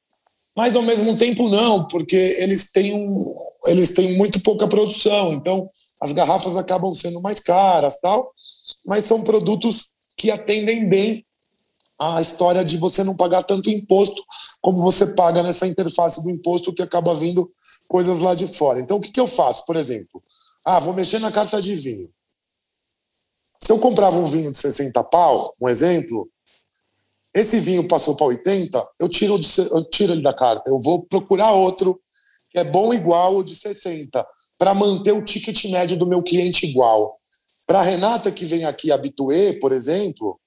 [0.57, 3.35] mas ao mesmo tempo não, porque eles têm, um,
[3.66, 5.68] eles têm muito pouca produção, então
[6.01, 8.33] as garrafas acabam sendo mais caras, tal,
[8.85, 11.24] mas são produtos que atendem bem
[12.01, 14.25] a história de você não pagar tanto imposto
[14.63, 17.49] como você paga nessa interface do imposto que acaba vindo
[17.87, 18.81] coisas lá de fora.
[18.81, 20.23] Então, o que, que eu faço, por exemplo?
[20.65, 22.09] Ah, vou mexer na carta de vinho.
[23.63, 26.27] Se eu comprava um vinho de 60 pau, um exemplo,
[27.35, 29.39] esse vinho passou para 80, eu tiro,
[29.71, 30.71] eu tiro ele da carta.
[30.71, 32.01] Eu vou procurar outro
[32.49, 34.27] que é bom igual o de 60,
[34.59, 37.21] para manter o ticket médio do meu cliente igual.
[37.67, 40.39] Para a Renata, que vem aqui habituê, por exemplo,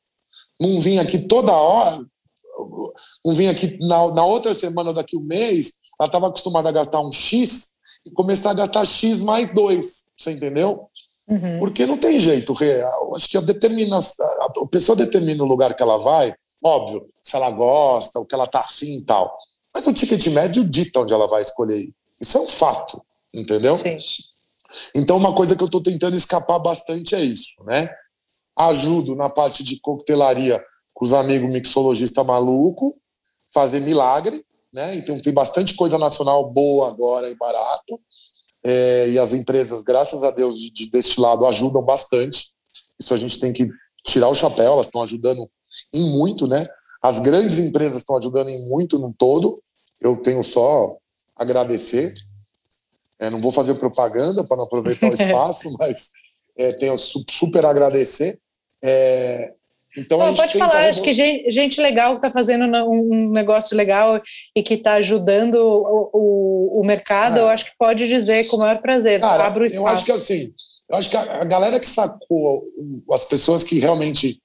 [0.63, 2.03] não vim aqui toda hora,
[3.25, 7.01] não vim aqui na, na outra semana daqui um mês, ela estava acostumada a gastar
[7.01, 7.73] um X
[8.05, 10.87] e começar a gastar X mais dois, você entendeu?
[11.27, 11.57] Uhum.
[11.59, 13.15] Porque não tem jeito, real.
[13.15, 16.33] Acho que a, determina, a, a pessoa determina o lugar que ela vai,
[16.63, 19.35] óbvio, se ela gosta, o que ela tá afim e tal.
[19.73, 21.89] Mas o ticket médio dita onde ela vai escolher.
[22.19, 23.01] Isso é um fato,
[23.33, 23.75] entendeu?
[23.75, 23.97] Sim.
[24.95, 27.89] Então, uma coisa que eu estou tentando escapar bastante é isso, né?
[28.57, 32.93] Ajudo na parte de coquetelaria com os amigos mixologista maluco,
[33.53, 34.95] fazer milagre, né?
[34.95, 37.99] Então tem bastante coisa nacional boa agora e barato.
[38.63, 42.53] É, e as empresas, graças a Deus, de, de, deste lado ajudam bastante.
[42.99, 43.67] Isso a gente tem que
[44.05, 45.49] tirar o chapéu, elas estão ajudando
[45.93, 46.65] em muito, né?
[47.01, 49.61] As grandes empresas estão ajudando em muito no todo.
[49.99, 50.97] Eu tenho só
[51.35, 52.13] agradecer.
[53.19, 56.09] É, não vou fazer propaganda para não aproveitar o espaço, mas
[56.57, 58.39] é, tenho super agradecer.
[58.83, 59.53] É,
[59.97, 64.21] então Não, pode falar, acho que gente, gente legal que está fazendo um negócio legal
[64.55, 67.41] e que está ajudando o, o, o mercado, é.
[67.41, 69.21] eu acho que pode dizer com o maior prazer.
[69.21, 69.85] Cara, abro o espaço.
[69.85, 70.53] Eu acho que assim,
[70.89, 72.65] eu acho que a galera que sacou,
[73.11, 74.41] as pessoas que realmente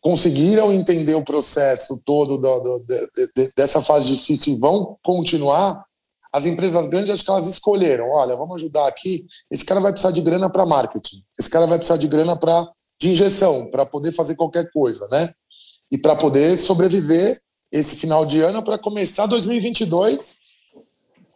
[0.00, 5.84] conseguiram entender o processo todo do, do, de, de, dessa fase difícil e vão continuar,
[6.32, 10.12] as empresas grandes acho que elas escolheram, olha, vamos ajudar aqui, esse cara vai precisar
[10.12, 12.66] de grana para marketing, esse cara vai precisar de grana para
[13.00, 15.32] de injeção para poder fazer qualquer coisa, né?
[15.90, 17.40] E para poder sobreviver
[17.72, 20.38] esse final de ano para começar 2022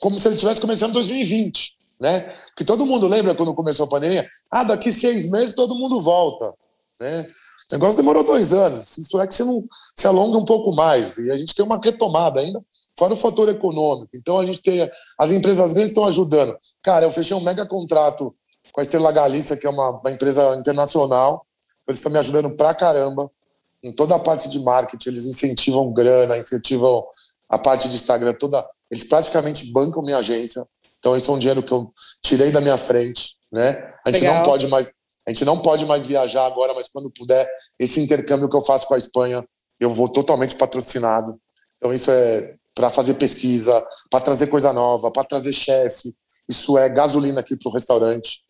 [0.01, 2.31] como se ele estivesse começando 2020, né?
[2.57, 6.53] Que todo mundo lembra quando começou a pandemia, ah, daqui seis meses todo mundo volta,
[7.01, 7.27] né?
[7.71, 9.65] O negócio demorou dois anos, isso é que se não
[9.97, 12.62] se alonga um pouco mais e a gente tem uma retomada ainda,
[12.97, 14.11] fora o fator econômico.
[14.15, 14.89] Então a gente tem
[15.19, 16.55] as empresas grandes estão ajudando.
[16.83, 18.35] Cara, eu fechei um mega contrato
[18.73, 21.47] com a Estrela Galícia, que é uma, uma empresa internacional,
[21.89, 23.30] Eles estão me ajudando pra caramba
[23.82, 25.09] em toda a parte de marketing.
[25.11, 27.07] Eles incentivam grana, incentivam
[27.49, 28.66] a parte de Instagram toda.
[28.91, 30.66] Eles praticamente bancam minha agência.
[30.99, 33.93] Então, esse é um dinheiro que eu tirei da minha frente, né?
[34.07, 34.37] A gente Legal.
[34.37, 34.91] não pode mais.
[35.26, 38.87] A gente não pode mais viajar agora, mas quando puder, esse intercâmbio que eu faço
[38.87, 39.43] com a Espanha,
[39.80, 41.39] eu vou totalmente patrocinado.
[41.76, 46.14] Então, isso é para fazer pesquisa, para trazer coisa nova, para trazer chefe.
[46.49, 48.43] Isso é gasolina aqui para o restaurante.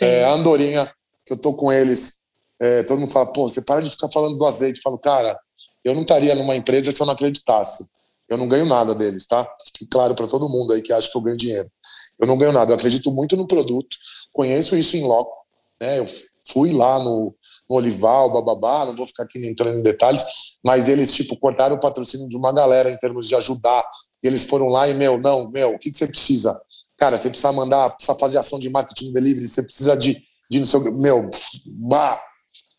[0.00, 0.90] É, a Andorinha,
[1.24, 2.20] que eu tô com eles,
[2.60, 4.78] é, todo mundo fala, pô, você para de ficar falando do azeite.
[4.78, 5.38] Eu falo, cara,
[5.84, 7.86] eu não estaria numa empresa se eu não acreditasse.
[8.28, 9.48] Eu não ganho nada deles, tá?
[9.66, 11.70] Fique claro para todo mundo aí que acha que eu ganho dinheiro.
[12.18, 13.96] Eu não ganho nada, eu acredito muito no produto,
[14.32, 15.36] conheço isso em loco,
[15.80, 15.98] né?
[15.98, 16.06] Eu
[16.48, 17.34] fui lá no,
[17.68, 20.24] no Olival, bababá, não vou ficar aqui entrando em detalhes,
[20.64, 23.84] mas eles, tipo, cortaram o patrocínio de uma galera em termos de ajudar.
[24.22, 26.58] E eles foram lá e, meu, não, meu, o que, que você precisa?
[26.96, 30.16] Cara, você precisa mandar, precisa fazer ação de marketing delivery, você precisa de,
[30.50, 31.28] de no seu, meu,
[31.66, 32.20] bah,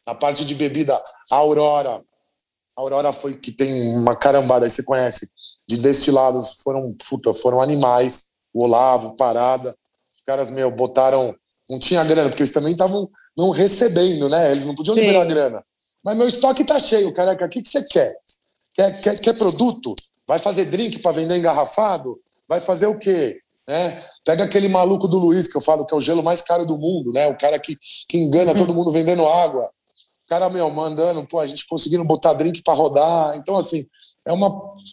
[0.08, 1.00] na parte de bebida,
[1.30, 2.02] a Aurora.
[2.76, 5.30] A Aurora foi que tem uma carambada, aí você conhece,
[5.68, 9.76] de destilados, foram, puta, foram animais, o Olavo, Parada,
[10.16, 11.36] os caras, meu, botaram
[11.70, 14.52] não tinha grana, porque eles também estavam não recebendo, né?
[14.52, 15.02] Eles não podiam Sim.
[15.02, 15.64] liberar grana.
[16.02, 17.46] Mas meu estoque tá cheio, careca.
[17.46, 18.16] O que, que você quer?
[18.74, 19.02] quer?
[19.02, 19.94] Quer, quer produto?
[20.26, 22.18] Vai fazer drink para vender engarrafado?
[22.48, 23.42] Vai fazer o quê?
[23.68, 24.02] Né?
[24.24, 26.78] Pega aquele maluco do Luiz, que eu falo que é o gelo mais caro do
[26.78, 27.28] mundo, né?
[27.28, 27.78] O cara que,
[28.08, 28.58] que engana uhum.
[28.58, 29.70] todo mundo vendendo água.
[30.28, 33.38] O cara, meu, mandando, pô, a gente conseguindo botar drink para rodar.
[33.38, 33.88] Então, assim,
[34.26, 34.50] é uma,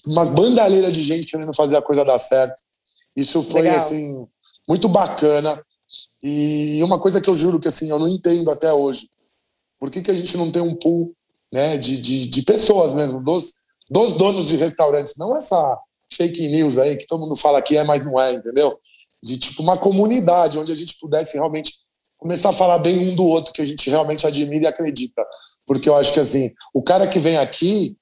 [0.06, 2.62] uma bandalheira de gente querendo fazer a coisa dar certo.
[3.16, 3.76] Isso foi, Legal.
[3.76, 4.28] assim,
[4.68, 5.60] muito bacana.
[6.22, 9.10] E uma coisa que eu juro que assim, eu não entendo até hoje.
[9.76, 11.12] Por que, que a gente não tem um pool
[11.52, 13.54] né, de, de, de pessoas mesmo, dos,
[13.90, 15.78] dos donos de restaurantes, não essa
[16.12, 18.78] fake news aí que todo mundo fala que é, mas não é, entendeu?
[19.20, 21.83] De tipo uma comunidade onde a gente pudesse realmente
[22.24, 25.22] começar a falar bem um do outro que a gente realmente admira e acredita.
[25.66, 27.98] Porque eu acho que assim, o cara que vem aqui,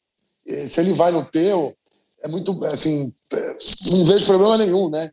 [0.47, 1.75] eh, se ele vai no teu,
[2.23, 3.59] é muito assim, eh,
[3.91, 5.11] não vejo problema nenhum, né?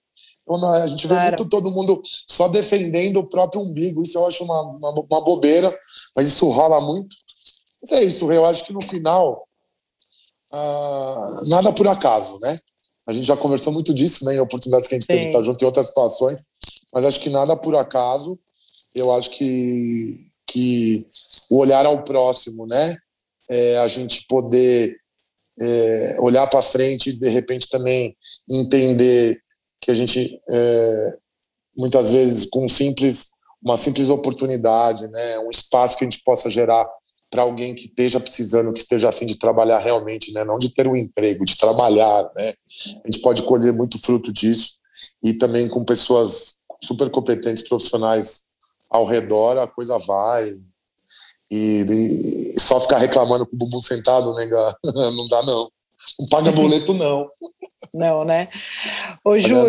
[0.83, 1.27] a gente vê claro.
[1.29, 4.03] muito todo mundo só defendendo o próprio umbigo.
[4.03, 5.75] Isso eu acho uma, uma, uma, bobeira,
[6.15, 7.15] mas isso rola muito.
[7.81, 9.47] Mas é isso, eu acho que no final,
[10.51, 12.57] ah, nada por acaso, né?
[13.07, 15.13] A gente já conversou muito disso, né, em oportunidades que a gente Sim.
[15.13, 16.43] teve de estar junto em outras situações,
[16.91, 18.39] mas acho que nada por acaso.
[18.93, 21.07] Eu acho que, que
[21.49, 22.95] o olhar ao próximo, né?
[23.49, 24.95] É, a gente poder
[25.59, 28.15] é, olhar para frente e de repente também
[28.49, 29.41] entender
[29.81, 31.13] que a gente é,
[31.75, 33.29] muitas vezes com simples
[33.61, 36.87] uma simples oportunidade, né, um espaço que a gente possa gerar
[37.29, 40.87] para alguém que esteja precisando, que esteja afim de trabalhar realmente, né, não de ter
[40.87, 42.53] um emprego, de trabalhar, né,
[43.03, 44.79] a gente pode colher muito fruto disso.
[45.23, 48.48] E também com pessoas super competentes, profissionais
[48.89, 50.49] ao redor, a coisa vai
[51.51, 51.85] e,
[52.55, 54.45] e só ficar reclamando com o bumbum sentado, né,
[54.93, 55.69] não dá não.
[56.17, 57.29] Não paga boleto, não.
[57.93, 58.47] Não, né?
[59.23, 59.67] Ô, Ju,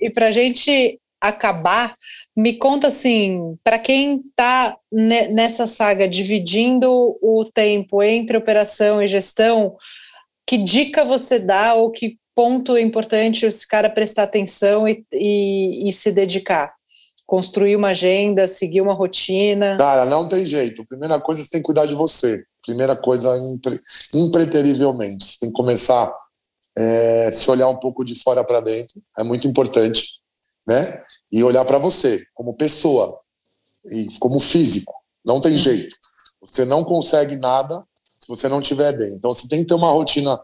[0.00, 1.96] e para a gente acabar,
[2.36, 6.90] me conta assim, para quem está nessa saga dividindo
[7.22, 9.76] o tempo entre operação e gestão,
[10.46, 15.88] que dica você dá ou que ponto é importante esse cara prestar atenção e, e,
[15.88, 16.74] e se dedicar?
[17.26, 19.76] Construir uma agenda, seguir uma rotina?
[19.76, 20.86] Cara, não tem jeito.
[20.86, 22.44] Primeira coisa, você tem que cuidar de você.
[22.64, 23.80] Primeira coisa, impre,
[24.14, 25.24] impreterivelmente.
[25.24, 26.14] Você tem que começar
[26.78, 29.02] é, se olhar um pouco de fora para dentro.
[29.18, 30.20] É muito importante,
[30.68, 31.02] né?
[31.32, 33.18] E olhar para você como pessoa
[33.86, 34.94] e como físico.
[35.24, 35.94] Não tem jeito.
[36.40, 37.84] Você não consegue nada
[38.16, 39.12] se você não estiver bem.
[39.14, 40.40] Então você tem que ter uma rotina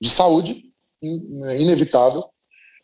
[0.00, 0.64] de saúde
[1.02, 2.24] inevitável.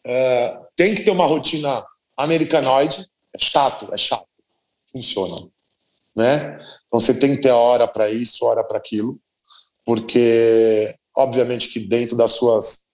[0.04, 1.84] É, tem que ter uma rotina
[2.16, 3.06] americanoide.
[3.34, 4.26] É chato, é chato.
[4.90, 5.48] Funciona,
[6.14, 6.58] né?
[6.86, 9.18] Então você tem que ter hora para isso, hora para aquilo,
[9.84, 12.84] porque obviamente que dentro das suas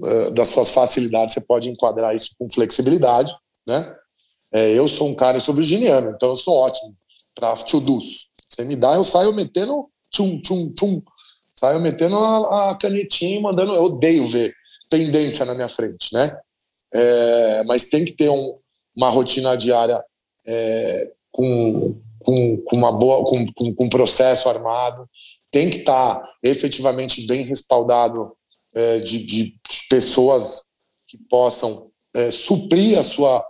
[0.00, 3.34] uh, das suas facilidades você pode enquadrar isso com flexibilidade,
[3.66, 3.96] né?
[4.52, 6.96] É, eu sou um cara, eu sou virginiano, então eu sou ótimo
[7.34, 8.28] para to-dos.
[8.46, 11.02] Você me dá, eu saio metendo tchum, tchum, tchum.
[11.52, 13.74] Saio metendo a, a canetinha mandando.
[13.74, 14.52] Eu odeio ver
[14.88, 16.36] tendência na minha frente, né?
[16.92, 18.58] É, mas tem que ter um,
[18.96, 20.02] uma rotina diária
[20.46, 25.08] é, com com, com uma boa com, com, com, processo armado,
[25.50, 28.36] tem que estar tá efetivamente bem respaldado
[28.74, 29.54] é, de, de,
[29.88, 30.64] pessoas
[31.08, 33.44] que possam é, suprir a sua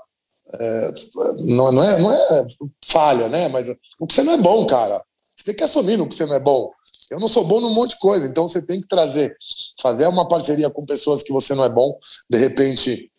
[0.53, 0.93] é,
[1.41, 2.47] não, não, é, não é
[2.85, 3.49] falha, né?
[3.49, 3.69] Mas
[3.99, 5.03] o que você não é bom, cara.
[5.37, 6.71] Você tem que assumir no que você não é bom.
[7.11, 9.37] Eu não sou bom num monte de coisa, então você tem que trazer,
[9.81, 13.11] fazer uma parceria com pessoas que você não é bom, de repente,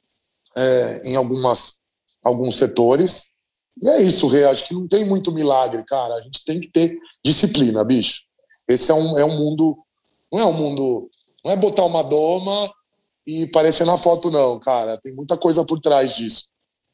[0.56, 1.81] é, em algumas
[2.24, 3.26] alguns setores,
[3.82, 4.44] E é isso, Rê.
[4.46, 6.16] Acho que não tem muito milagre, cara.
[6.16, 8.24] A gente tem que ter disciplina, bicho.
[8.68, 9.78] Esse é um, é um mundo.
[10.32, 11.10] Não é um mundo.
[11.44, 12.72] Não é botar uma doma
[13.26, 14.98] e parecer na foto, não, cara.
[14.98, 16.46] Tem muita coisa por trás disso.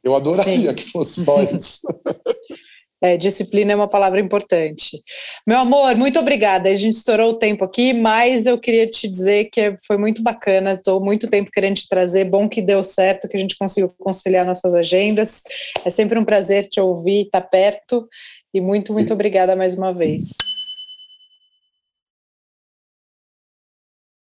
[0.04, 0.76] Eu adoraria Sim.
[0.76, 1.82] que fosse só isso.
[3.02, 5.00] É, disciplina é uma palavra importante.
[5.46, 6.70] Meu amor, muito obrigada.
[6.70, 10.74] A gente estourou o tempo aqui, mas eu queria te dizer que foi muito bacana.
[10.74, 12.26] Estou muito tempo querendo te trazer.
[12.26, 15.44] Bom que deu certo, que a gente conseguiu conciliar nossas agendas.
[15.86, 18.08] É sempre um prazer te ouvir, estar tá perto.
[18.54, 20.30] E muito, muito obrigada mais uma vez.